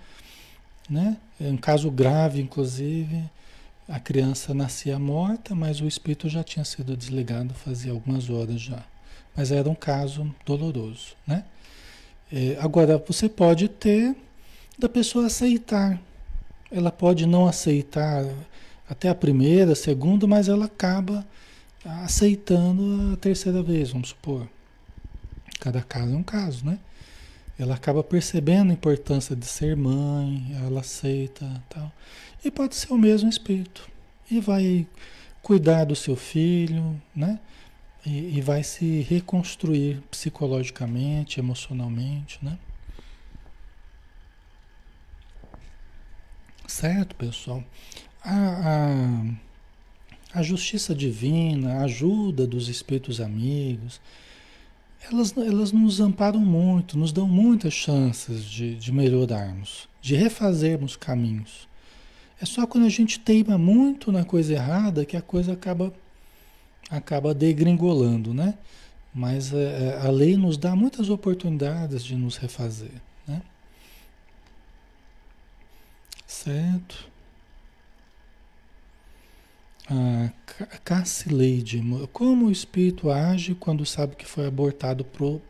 [0.89, 1.18] né?
[1.39, 3.22] É um caso grave, inclusive.
[3.86, 8.82] A criança nascia morta, mas o espírito já tinha sido desligado fazia algumas horas já
[9.39, 11.45] mas era um caso doloroso, né?
[12.32, 14.16] É, agora, você pode ter
[14.76, 15.97] da pessoa aceitar.
[16.72, 18.26] Ela pode não aceitar
[18.91, 21.24] até a primeira, a segunda, mas ela acaba
[22.03, 24.49] aceitando a terceira vez, vamos supor.
[25.61, 26.80] Cada caso é um caso, né?
[27.57, 31.93] Ela acaba percebendo a importância de ser mãe, ela aceita tal.
[32.45, 33.89] E pode ser o mesmo espírito.
[34.28, 34.84] E vai
[35.45, 37.39] cuidar do seu filho, né?
[38.07, 42.59] E, e vai se reconstruir psicologicamente, emocionalmente, né?
[46.66, 47.64] Certo, pessoal?
[48.22, 49.32] A,
[50.32, 54.01] a, a, justiça divina, a ajuda dos espíritos amigos,
[55.11, 61.66] elas, elas nos amparam muito, nos dão muitas chances de, de melhorarmos, de refazermos caminhos.
[62.40, 65.92] É só quando a gente teima muito na coisa errada que a coisa acaba
[66.91, 68.55] acaba degringolando, né?
[69.14, 72.93] Mas é, é, a lei nos dá muitas oportunidades de nos refazer,
[73.26, 73.43] né?
[76.26, 77.09] Certo?
[79.91, 80.30] A
[80.84, 81.82] Cassileide,
[82.12, 85.41] como o espírito age quando sabe que foi abortado pro,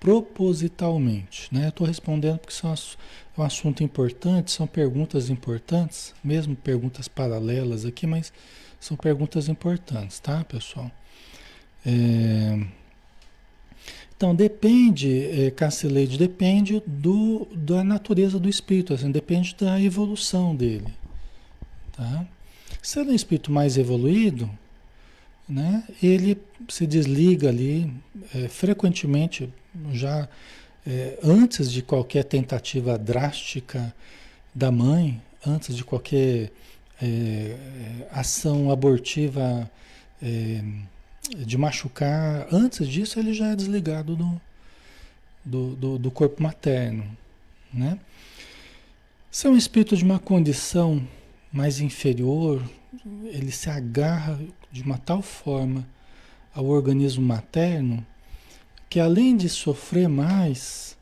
[0.00, 1.48] propositalmente?
[1.52, 1.68] Né?
[1.68, 8.06] Estou respondendo porque são, é um assunto importante, são perguntas importantes, mesmo perguntas paralelas aqui,
[8.06, 8.32] mas
[8.82, 10.90] são perguntas importantes, tá, pessoal?
[11.86, 12.58] É...
[14.16, 20.92] Então, depende, é, Cassileide, depende do, da natureza do espírito, assim, depende da evolução dele.
[21.92, 22.26] Tá?
[22.80, 24.50] Se ele é um espírito mais evoluído,
[25.48, 27.92] né, ele se desliga ali
[28.34, 29.52] é, frequentemente,
[29.92, 30.28] já
[30.86, 33.94] é, antes de qualquer tentativa drástica
[34.54, 36.52] da mãe, antes de qualquer
[37.02, 37.56] é,
[38.12, 39.68] ação abortiva
[40.22, 40.62] é,
[41.36, 44.40] de machucar, antes disso ele já é desligado do,
[45.44, 47.04] do, do, do corpo materno.
[47.72, 47.98] né?
[49.30, 51.06] Se é um espírito de uma condição
[51.52, 52.62] mais inferior,
[53.24, 54.38] ele se agarra
[54.70, 55.86] de uma tal forma
[56.54, 58.06] ao organismo materno
[58.88, 60.98] que além de sofrer mais,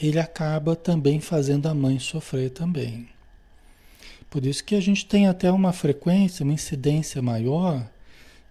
[0.00, 3.08] ele acaba também fazendo a mãe sofrer também.
[4.34, 7.88] Por isso que a gente tem até uma frequência, uma incidência maior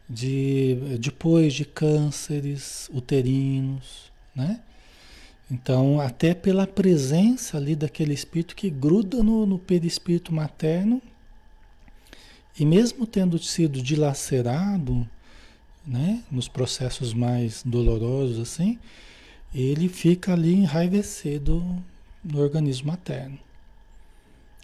[0.10, 4.62] de depois de cânceres uterinos, né?
[5.52, 11.02] Então, até pela presença ali daquele espírito que gruda no, no perispírito materno,
[12.58, 15.06] e mesmo tendo sido dilacerado,
[15.86, 18.80] né, nos processos mais dolorosos assim,
[19.54, 21.62] ele fica ali enraivecido
[22.24, 23.38] no organismo materno.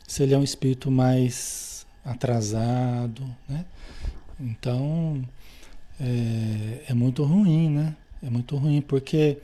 [0.10, 3.64] Se ele é um espírito mais atrasado, né?
[4.40, 5.24] Então
[6.02, 7.96] é, é muito ruim, né?
[8.24, 9.38] É muito ruim porque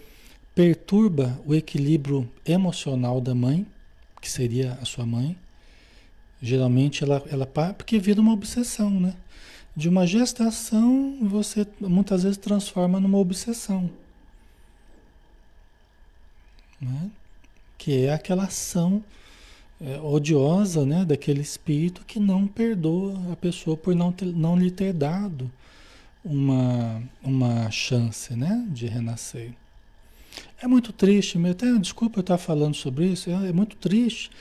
[0.56, 3.64] perturba o equilíbrio emocional da mãe,
[4.20, 5.38] que seria a sua mãe.
[6.42, 9.14] Geralmente ela, ela porque vira uma obsessão, né?
[9.76, 13.88] De uma gestação você muitas vezes transforma numa obsessão,
[16.82, 17.12] né?
[17.78, 19.04] Que é aquela ação
[19.86, 21.06] é, odiosa, né?
[21.06, 25.52] Daquele espírito que não perdoa a pessoa por não, ter, não lhe ter dado
[26.24, 28.66] uma, uma chance, né?
[28.70, 29.52] De renascer.
[30.60, 34.32] É muito triste, até desculpa eu estar falando sobre isso, é, é muito triste,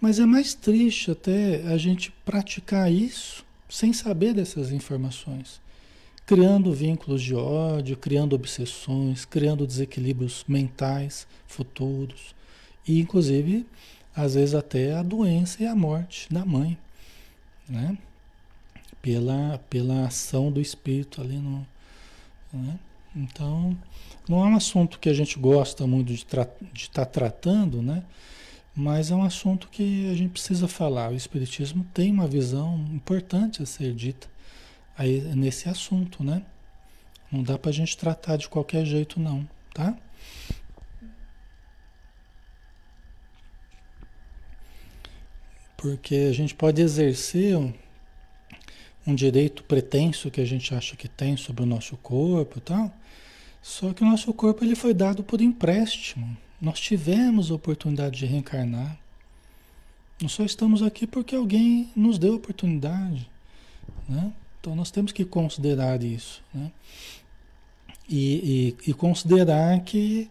[0.00, 5.60] mas é mais triste até a gente praticar isso sem saber dessas informações,
[6.26, 12.34] criando vínculos de ódio, criando obsessões, criando desequilíbrios mentais futuros
[12.86, 13.64] e inclusive
[14.14, 16.76] às vezes até a doença e a morte da mãe,
[17.68, 17.96] né?
[19.00, 21.66] Pela, pela ação do espírito ali no,
[22.52, 22.78] né?
[23.14, 23.76] Então,
[24.28, 26.46] não é um assunto que a gente gosta muito de estar
[26.92, 28.04] tá tratando, né?
[28.74, 31.10] Mas é um assunto que a gente precisa falar.
[31.10, 34.28] O Espiritismo tem uma visão importante a ser dita
[34.96, 36.42] aí nesse assunto, né?
[37.32, 39.96] Não dá para a gente tratar de qualquer jeito, não, tá?
[45.80, 47.72] Porque a gente pode exercer um,
[49.06, 52.92] um direito pretenso que a gente acha que tem sobre o nosso corpo e tal,
[53.62, 56.36] só que o nosso corpo ele foi dado por empréstimo.
[56.60, 58.98] Nós tivemos a oportunidade de reencarnar.
[60.20, 63.26] Nós só estamos aqui porque alguém nos deu a oportunidade.
[64.06, 64.34] Né?
[64.60, 66.42] Então nós temos que considerar isso.
[66.52, 66.70] Né?
[68.06, 70.30] E, e, e considerar que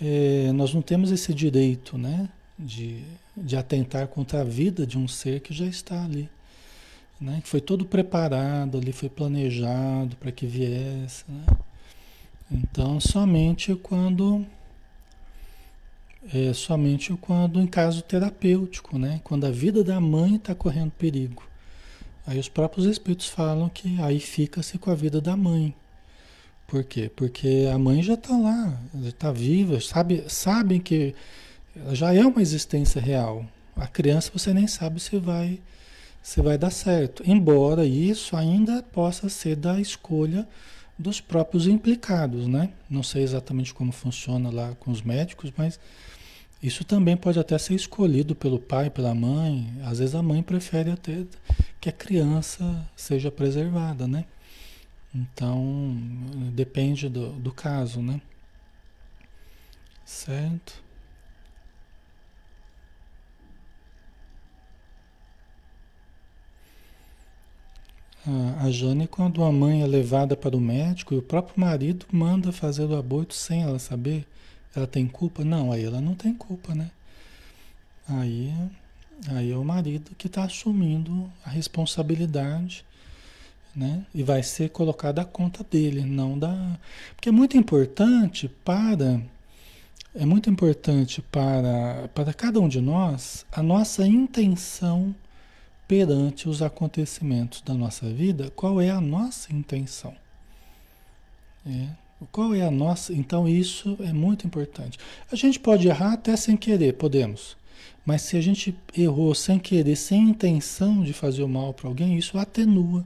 [0.00, 2.28] é, nós não temos esse direito né?
[2.60, 3.02] De,
[3.36, 6.28] de atentar contra a vida de um ser que já está ali.
[7.20, 7.40] Né?
[7.42, 11.24] Que foi todo preparado ali, foi planejado para que viesse.
[11.28, 11.44] Né?
[12.50, 14.46] Então, somente quando
[16.34, 19.20] é somente quando em caso terapêutico, né?
[19.24, 21.42] Quando a vida da mãe está correndo perigo.
[22.26, 25.74] Aí os próprios espíritos falam que aí fica-se com a vida da mãe.
[26.66, 27.10] Por quê?
[27.16, 31.14] Porque a mãe já está lá, já está viva, sabe, sabem que
[31.92, 33.44] já é uma existência real.
[33.76, 35.60] A criança você nem sabe se vai
[36.22, 37.22] se vai dar certo.
[37.26, 40.46] Embora isso ainda possa ser da escolha
[40.98, 42.70] dos próprios implicados, né?
[42.90, 45.80] Não sei exatamente como funciona lá com os médicos, mas
[46.62, 49.72] isso também pode até ser escolhido pelo pai, pela mãe.
[49.82, 51.24] Às vezes a mãe prefere até
[51.80, 54.26] que a criança seja preservada, né?
[55.14, 55.96] Então,
[56.52, 58.20] depende do, do caso, né?
[60.04, 60.89] Certo?
[68.26, 72.52] A Jane, quando a mãe é levada para o médico e o próprio marido manda
[72.52, 74.26] fazer o aborto sem ela saber,
[74.76, 75.42] ela tem culpa?
[75.42, 76.90] Não, aí ela não tem culpa, né?
[78.06, 78.52] Aí,
[79.28, 82.84] aí é o marido que está assumindo a responsabilidade,
[83.74, 84.04] né?
[84.14, 86.78] E vai ser colocada a conta dele, não da.
[87.16, 89.20] Porque é muito importante para.
[90.14, 95.14] É muito importante para, para cada um de nós a nossa intenção
[95.90, 100.14] perante os acontecimentos da nossa vida, qual é a nossa intenção?
[101.66, 101.88] É,
[102.30, 103.12] qual é a nossa?
[103.12, 105.00] Então isso é muito importante.
[105.32, 107.56] A gente pode errar até sem querer, podemos.
[108.06, 112.16] Mas se a gente errou sem querer, sem intenção de fazer o mal para alguém,
[112.16, 113.04] isso atenua.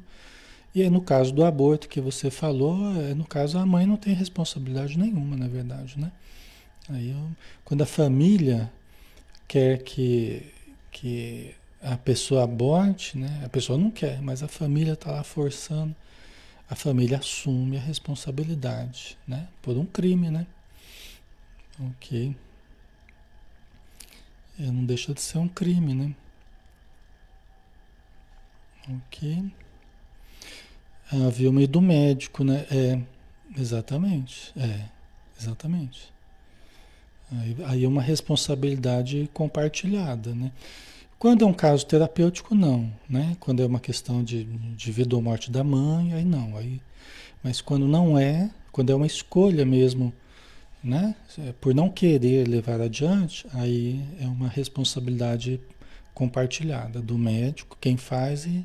[0.75, 3.97] E aí, no caso do aborto que você falou, é, no caso a mãe não
[3.97, 6.13] tem responsabilidade nenhuma, na verdade, né?
[6.91, 7.31] Aí eu,
[7.65, 8.71] quando a família
[9.49, 10.43] quer que,
[10.93, 11.55] que
[11.85, 13.43] a pessoa aborte, né?
[13.45, 15.95] A pessoa não quer, mas a família está lá forçando.
[16.69, 19.49] A família assume a responsabilidade, né?
[19.61, 20.47] Por um crime, né?
[21.79, 22.35] Ok.
[24.59, 26.15] É, não deixa de ser um crime, né?
[28.89, 29.53] Ok.
[31.13, 32.67] A Vilma e do médico, né?
[32.71, 32.99] É,
[33.61, 34.53] exatamente.
[34.57, 34.87] É,
[35.39, 36.13] exatamente.
[37.31, 40.51] Aí, aí é uma responsabilidade compartilhada, né?
[41.19, 43.37] Quando é um caso terapêutico, não, né?
[43.41, 46.57] Quando é uma questão de, de vida ou morte da mãe, aí não.
[46.57, 46.81] Aí,
[47.43, 50.13] mas quando não é, quando é uma escolha mesmo,
[50.83, 51.15] né?
[51.61, 55.61] Por não querer levar adiante, aí é uma responsabilidade
[56.13, 58.65] compartilhada do médico, quem faz e,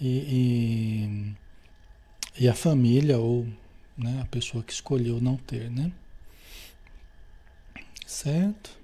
[0.00, 1.34] e,
[2.38, 3.46] e, e a família ou
[3.96, 5.90] né, a pessoa que escolheu não ter, né?
[8.06, 8.83] Certo?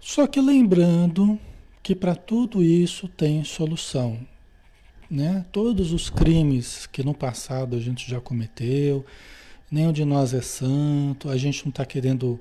[0.00, 1.38] Só que lembrando
[1.82, 4.18] que para tudo isso tem solução.
[5.10, 5.44] Né?
[5.52, 9.04] Todos os crimes que no passado a gente já cometeu,
[9.70, 12.40] nenhum de nós é santo, a gente não está querendo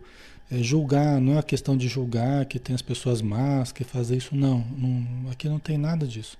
[0.49, 4.17] é, julgar, não é a questão de julgar que tem as pessoas más que fazem
[4.17, 6.37] isso, não, não, aqui não tem nada disso.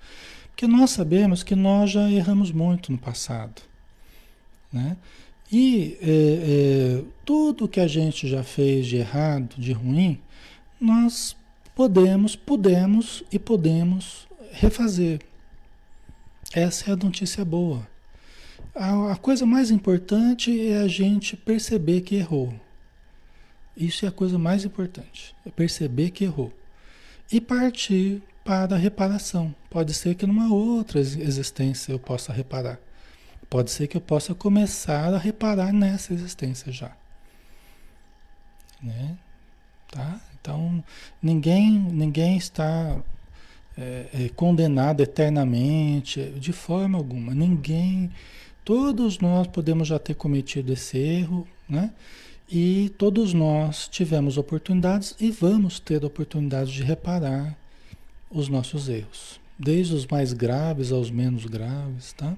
[0.50, 3.62] Porque nós sabemos que nós já erramos muito no passado.
[4.72, 4.96] Né?
[5.52, 6.08] E é,
[7.00, 10.20] é, tudo que a gente já fez de errado, de ruim,
[10.80, 11.36] nós
[11.74, 15.20] podemos, podemos e podemos refazer.
[16.52, 17.86] Essa é a notícia boa.
[18.74, 22.52] A, a coisa mais importante é a gente perceber que errou.
[23.76, 25.34] Isso é a coisa mais importante.
[25.46, 26.52] É perceber que errou.
[27.30, 29.54] E partir para a reparação.
[29.68, 32.80] Pode ser que numa outra existência eu possa reparar.
[33.48, 36.96] Pode ser que eu possa começar a reparar nessa existência já.
[38.82, 39.16] Né?
[39.88, 40.20] Tá?
[40.40, 40.82] Então,
[41.22, 42.96] ninguém, ninguém está
[43.76, 47.34] é, é, condenado eternamente, de forma alguma.
[47.34, 48.10] Ninguém.
[48.64, 51.92] Todos nós podemos já ter cometido esse erro, né?
[52.50, 57.56] E todos nós tivemos oportunidades e vamos ter oportunidades de reparar
[58.30, 62.36] os nossos erros, desde os mais graves aos menos graves, tá?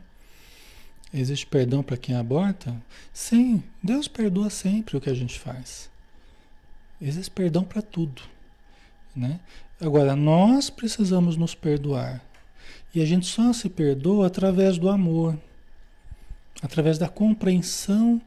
[1.14, 2.74] Existe perdão para quem aborta?
[3.12, 5.91] Sim, Deus perdoa sempre o que a gente faz.
[7.02, 8.22] Existe perdão para tudo,
[9.14, 9.40] né?
[9.80, 12.22] Agora nós precisamos nos perdoar.
[12.94, 15.36] E a gente só se perdoa através do amor,
[16.62, 18.22] através da compreensão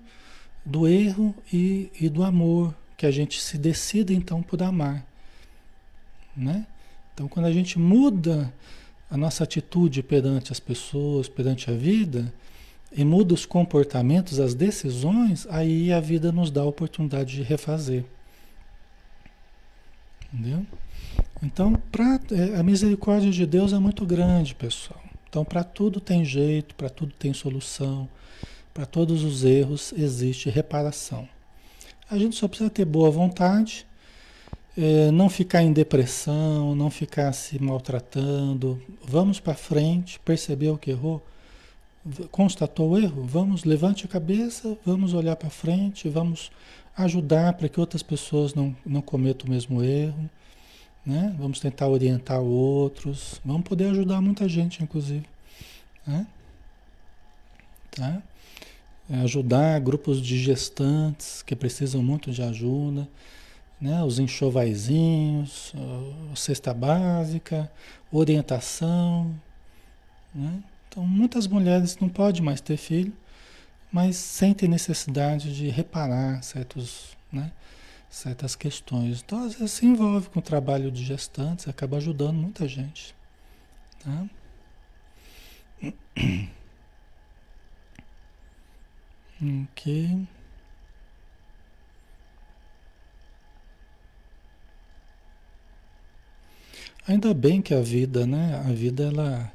[0.65, 5.05] do erro e, e do amor, que a gente se decida então por amar,
[6.35, 6.67] né?
[7.13, 8.53] Então quando a gente muda
[9.09, 12.33] a nossa atitude perante as pessoas, perante a vida,
[12.91, 18.03] e muda os comportamentos, as decisões, aí a vida nos dá a oportunidade de refazer.
[20.35, 20.65] Entendeu?
[21.41, 25.01] Então, pra, é, a misericórdia de Deus é muito grande, pessoal.
[25.29, 28.07] Então, para tudo tem jeito, para tudo tem solução,
[28.73, 31.27] para todos os erros existe reparação.
[32.09, 33.87] A gente só precisa ter boa vontade,
[34.77, 38.81] é, não ficar em depressão, não ficar se maltratando.
[39.01, 41.23] Vamos para frente, perceber o que errou
[42.31, 46.51] constatou o erro, vamos, levante a cabeça, vamos olhar para frente, vamos
[46.97, 50.29] ajudar para que outras pessoas não, não cometam o mesmo erro,
[51.05, 51.35] né?
[51.37, 55.25] Vamos tentar orientar outros, vamos poder ajudar muita gente, inclusive,
[56.07, 56.25] né?
[57.91, 58.21] Tá?
[59.09, 63.07] É ajudar grupos de gestantes que precisam muito de ajuda,
[63.79, 64.03] né?
[64.03, 65.73] Os enxovaizinhos,
[66.31, 67.71] a cesta básica,
[68.11, 69.35] orientação,
[70.33, 70.63] né?
[70.87, 73.13] Então, muitas mulheres não podem mais ter filho,
[73.95, 77.49] mas sentem necessidade de reparar certos, né,
[78.09, 79.21] certas questões.
[79.21, 83.15] Então, às vezes se envolve com o trabalho de gestantes, acaba ajudando muita gente.
[84.03, 84.25] Tá?
[89.71, 90.27] Ok.
[97.07, 98.61] Ainda bem que a vida, né?
[98.67, 99.53] A vida ela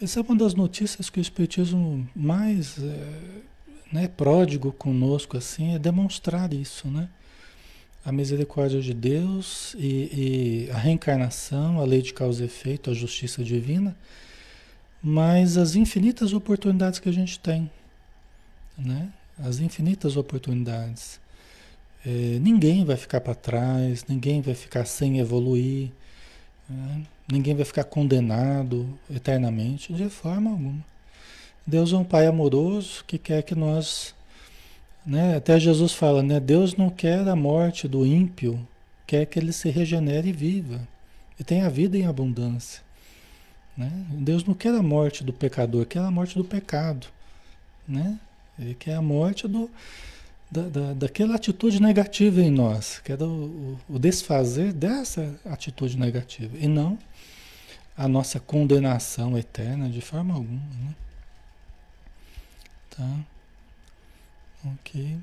[0.00, 3.42] essa é uma das notícias que o Espiritismo mais é,
[3.90, 7.08] né, pródigo conosco assim é demonstrar isso, né?
[8.04, 12.94] A misericórdia de Deus e, e a reencarnação, a lei de causa e efeito, a
[12.94, 13.96] justiça divina,
[15.02, 17.70] mas as infinitas oportunidades que a gente tem,
[18.78, 19.10] né?
[19.38, 21.20] As infinitas oportunidades.
[22.04, 25.90] É, ninguém vai ficar para trás, ninguém vai ficar sem evoluir.
[26.68, 27.02] Né?
[27.28, 30.84] Ninguém vai ficar condenado eternamente, de forma alguma.
[31.66, 34.14] Deus é um Pai amoroso que quer que nós.
[35.04, 35.36] Né?
[35.36, 36.38] Até Jesus fala, né?
[36.38, 38.66] Deus não quer a morte do ímpio,
[39.06, 40.86] quer que ele se regenere e viva.
[41.38, 42.80] E tenha vida em abundância.
[43.76, 43.90] Né?
[44.10, 47.08] Deus não quer a morte do pecador, quer a morte do pecado.
[47.86, 48.18] Né?
[48.58, 49.68] Ele quer a morte do,
[50.50, 56.56] da, da, daquela atitude negativa em nós, que era o, o, desfazer dessa atitude negativa,
[56.56, 56.98] e não
[57.96, 60.60] a nossa condenação eterna de forma alguma.
[60.60, 60.94] Né?
[62.90, 63.20] Tá?
[64.64, 65.18] Ok.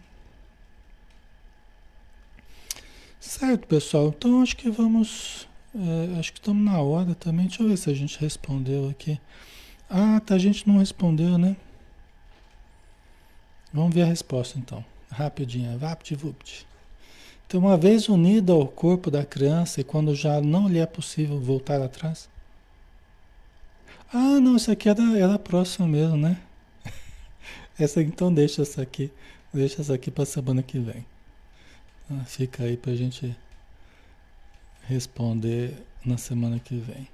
[3.20, 4.08] Certo, pessoal.
[4.10, 5.48] Então acho que vamos.
[5.76, 7.48] É, acho que estamos na hora também.
[7.48, 9.20] Deixa eu ver se a gente respondeu aqui.
[9.90, 10.36] Ah, tá.
[10.36, 11.56] A gente não respondeu, né?
[13.74, 14.86] Vamos ver a resposta então.
[15.14, 15.78] Rapidinho.
[15.78, 16.68] VaptVupt.
[17.46, 21.40] Então, uma vez unida ao corpo da criança e quando já não lhe é possível
[21.40, 22.28] voltar atrás.
[24.12, 26.40] Ah, não, isso aqui era, era próximo mesmo, né?
[27.80, 29.12] Essa então deixa essa aqui.
[29.54, 31.06] Deixa essa aqui para semana que vem.
[32.10, 33.36] Ah, fica aí para a gente
[34.88, 37.08] responder na semana que vem.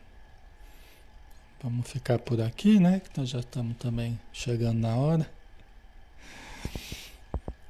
[1.62, 3.02] Vamos ficar por aqui, né?
[3.02, 5.38] Que nós já estamos também chegando na hora.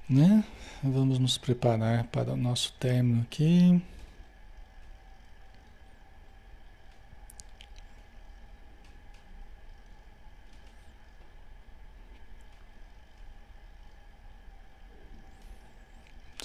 [0.09, 0.43] Né?
[0.83, 3.81] Vamos nos preparar para o nosso término aqui.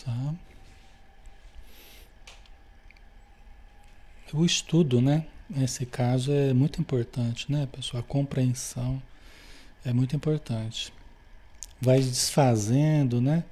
[0.04, 0.34] Tá.
[4.32, 5.26] O estudo, né?
[5.48, 8.02] Nesse caso é muito importante, né, pessoal?
[8.02, 9.00] A compreensão
[9.84, 10.92] é muito importante.
[11.80, 13.44] Vai desfazendo, né?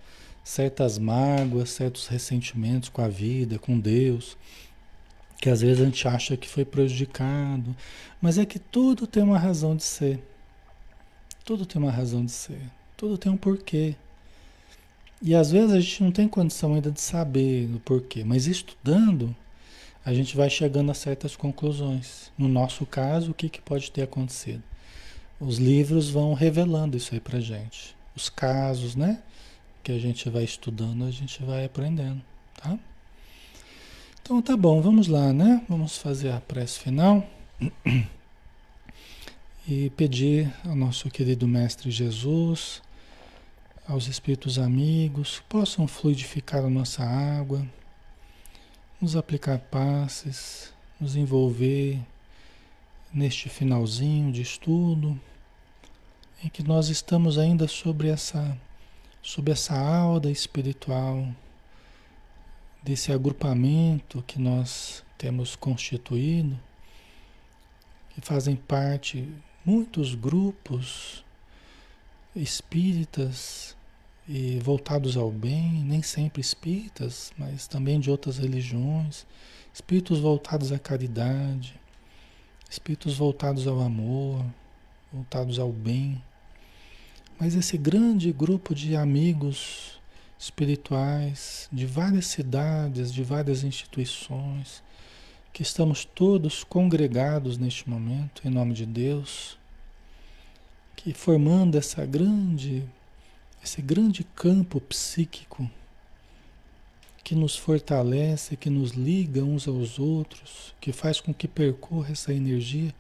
[0.45, 4.37] Certas mágoas, certos ressentimentos com a vida, com Deus,
[5.41, 7.75] que às vezes a gente acha que foi prejudicado,
[8.21, 10.23] mas é que tudo tem uma razão de ser.
[11.45, 12.63] Tudo tem uma razão de ser.
[12.97, 13.97] Tudo tem um porquê.
[15.21, 19.35] E às vezes a gente não tem condição ainda de saber o porquê, mas estudando,
[20.05, 22.33] a gente vai chegando a certas conclusões.
[22.37, 24.63] No nosso caso, o que, que pode ter acontecido?
[25.41, 27.97] Os livros vão revelando isso aí pra gente.
[28.15, 29.21] Os casos, né?
[29.83, 32.23] Que a gente vai estudando, a gente vai aprendendo,
[32.55, 32.79] tá?
[34.21, 35.65] Então tá bom, vamos lá, né?
[35.69, 37.27] Vamos fazer a prece final
[39.67, 42.81] e pedir ao nosso querido Mestre Jesus,
[43.89, 47.67] aos Espíritos amigos, possam fluidificar a nossa água
[49.03, 51.99] nos aplicar passes, nos envolver
[53.13, 55.21] neste finalzinho de estudo,
[56.45, 58.57] em que nós estamos ainda sobre essa,
[59.23, 61.27] sobre essa aura espiritual,
[62.83, 66.59] desse agrupamento que nós temos constituído,
[68.11, 69.29] que fazem parte
[69.65, 71.25] muitos grupos
[72.35, 73.77] espíritas
[74.29, 79.27] e voltados ao bem, nem sempre espíritas, mas também de outras religiões,
[79.73, 81.79] espíritos voltados à caridade,
[82.69, 84.45] espíritos voltados ao amor,
[85.13, 86.23] voltados ao bem.
[87.39, 90.01] Mas esse grande grupo de amigos
[90.39, 94.83] espirituais de várias cidades, de várias instituições,
[95.53, 99.59] que estamos todos congregados neste momento, em nome de Deus,
[100.97, 102.85] que formando essa grande
[103.63, 105.71] esse grande campo psíquico
[107.23, 112.35] que nos fortalece, que nos liga uns aos outros, que faz com que percorra essa
[112.35, 112.93] energia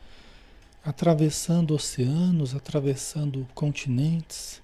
[0.85, 4.61] atravessando oceanos, atravessando continentes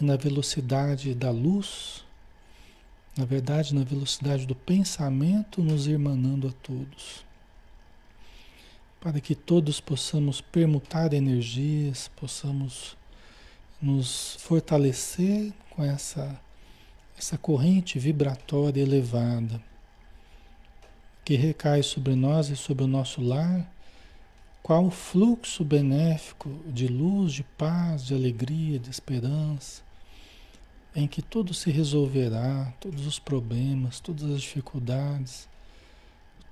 [0.00, 2.04] e na velocidade da luz,
[3.16, 7.24] na verdade, na velocidade do pensamento, nos irmanando a todos.
[9.00, 12.96] Para que todos possamos permutar energias, possamos
[13.80, 16.40] nos fortalecer com essa,
[17.18, 19.60] essa corrente vibratória elevada
[21.24, 23.68] que recai sobre nós e sobre o nosso lar,
[24.62, 29.82] qual fluxo benéfico de luz, de paz, de alegria, de esperança,
[30.94, 35.48] em que tudo se resolverá, todos os problemas, todas as dificuldades,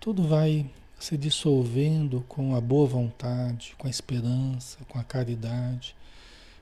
[0.00, 5.94] tudo vai se dissolvendo com a boa vontade, com a esperança, com a caridade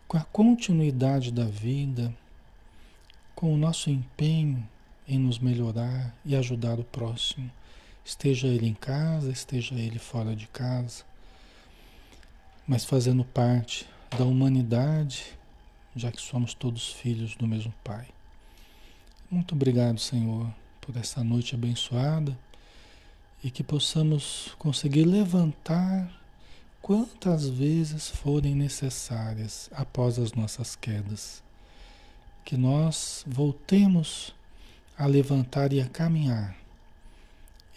[0.08, 2.12] com a continuidade da vida,
[3.34, 4.66] com o nosso empenho
[5.06, 7.50] em nos melhorar e ajudar o próximo,
[8.02, 11.04] esteja ele em casa, esteja ele fora de casa,
[12.68, 13.86] mas fazendo parte
[14.18, 15.24] da humanidade,
[15.96, 18.06] já que somos todos filhos do mesmo Pai.
[19.30, 20.46] Muito obrigado, Senhor,
[20.78, 22.38] por essa noite abençoada
[23.42, 26.12] e que possamos conseguir levantar
[26.82, 31.42] quantas vezes forem necessárias após as nossas quedas.
[32.44, 34.34] Que nós voltemos
[34.96, 36.54] a levantar e a caminhar.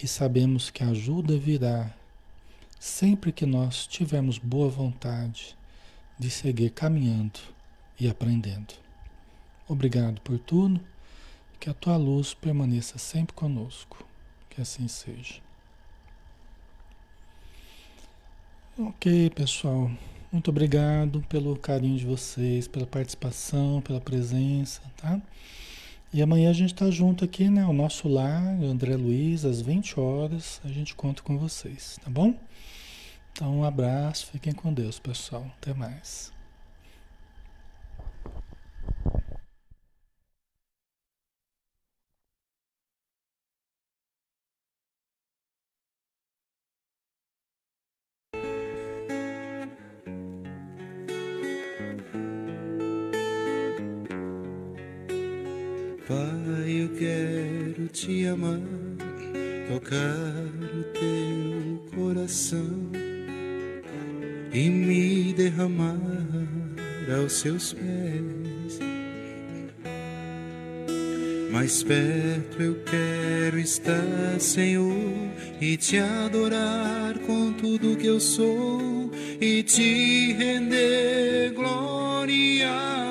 [0.02, 1.94] E sabemos que a ajuda virá
[2.82, 5.56] sempre que nós tivermos boa vontade
[6.18, 7.40] de seguir caminhando
[8.00, 8.74] e aprendendo.
[9.68, 10.82] Obrigado por tudo.
[11.60, 14.04] Que a tua luz permaneça sempre conosco.
[14.50, 15.36] Que assim seja.
[18.80, 19.92] Ok, pessoal.
[20.32, 25.22] Muito obrigado pelo carinho de vocês, pela participação, pela presença, tá?
[26.12, 27.64] E amanhã a gente está junto aqui, né?
[27.64, 32.36] O nosso lar, André Luiz, às 20 horas, a gente conta com vocês, tá bom?
[33.34, 35.46] Então, um abraço, fiquem com Deus, pessoal.
[35.58, 36.32] Até mais.
[56.08, 58.60] Pai, eu quero te amar,
[59.68, 60.18] tocar
[60.76, 63.01] o teu coração
[64.54, 65.98] e me derramar
[67.16, 68.80] aos seus pés.
[71.52, 74.94] Mais perto eu quero estar, Senhor,
[75.60, 83.11] e te adorar com tudo que eu sou e te render glória.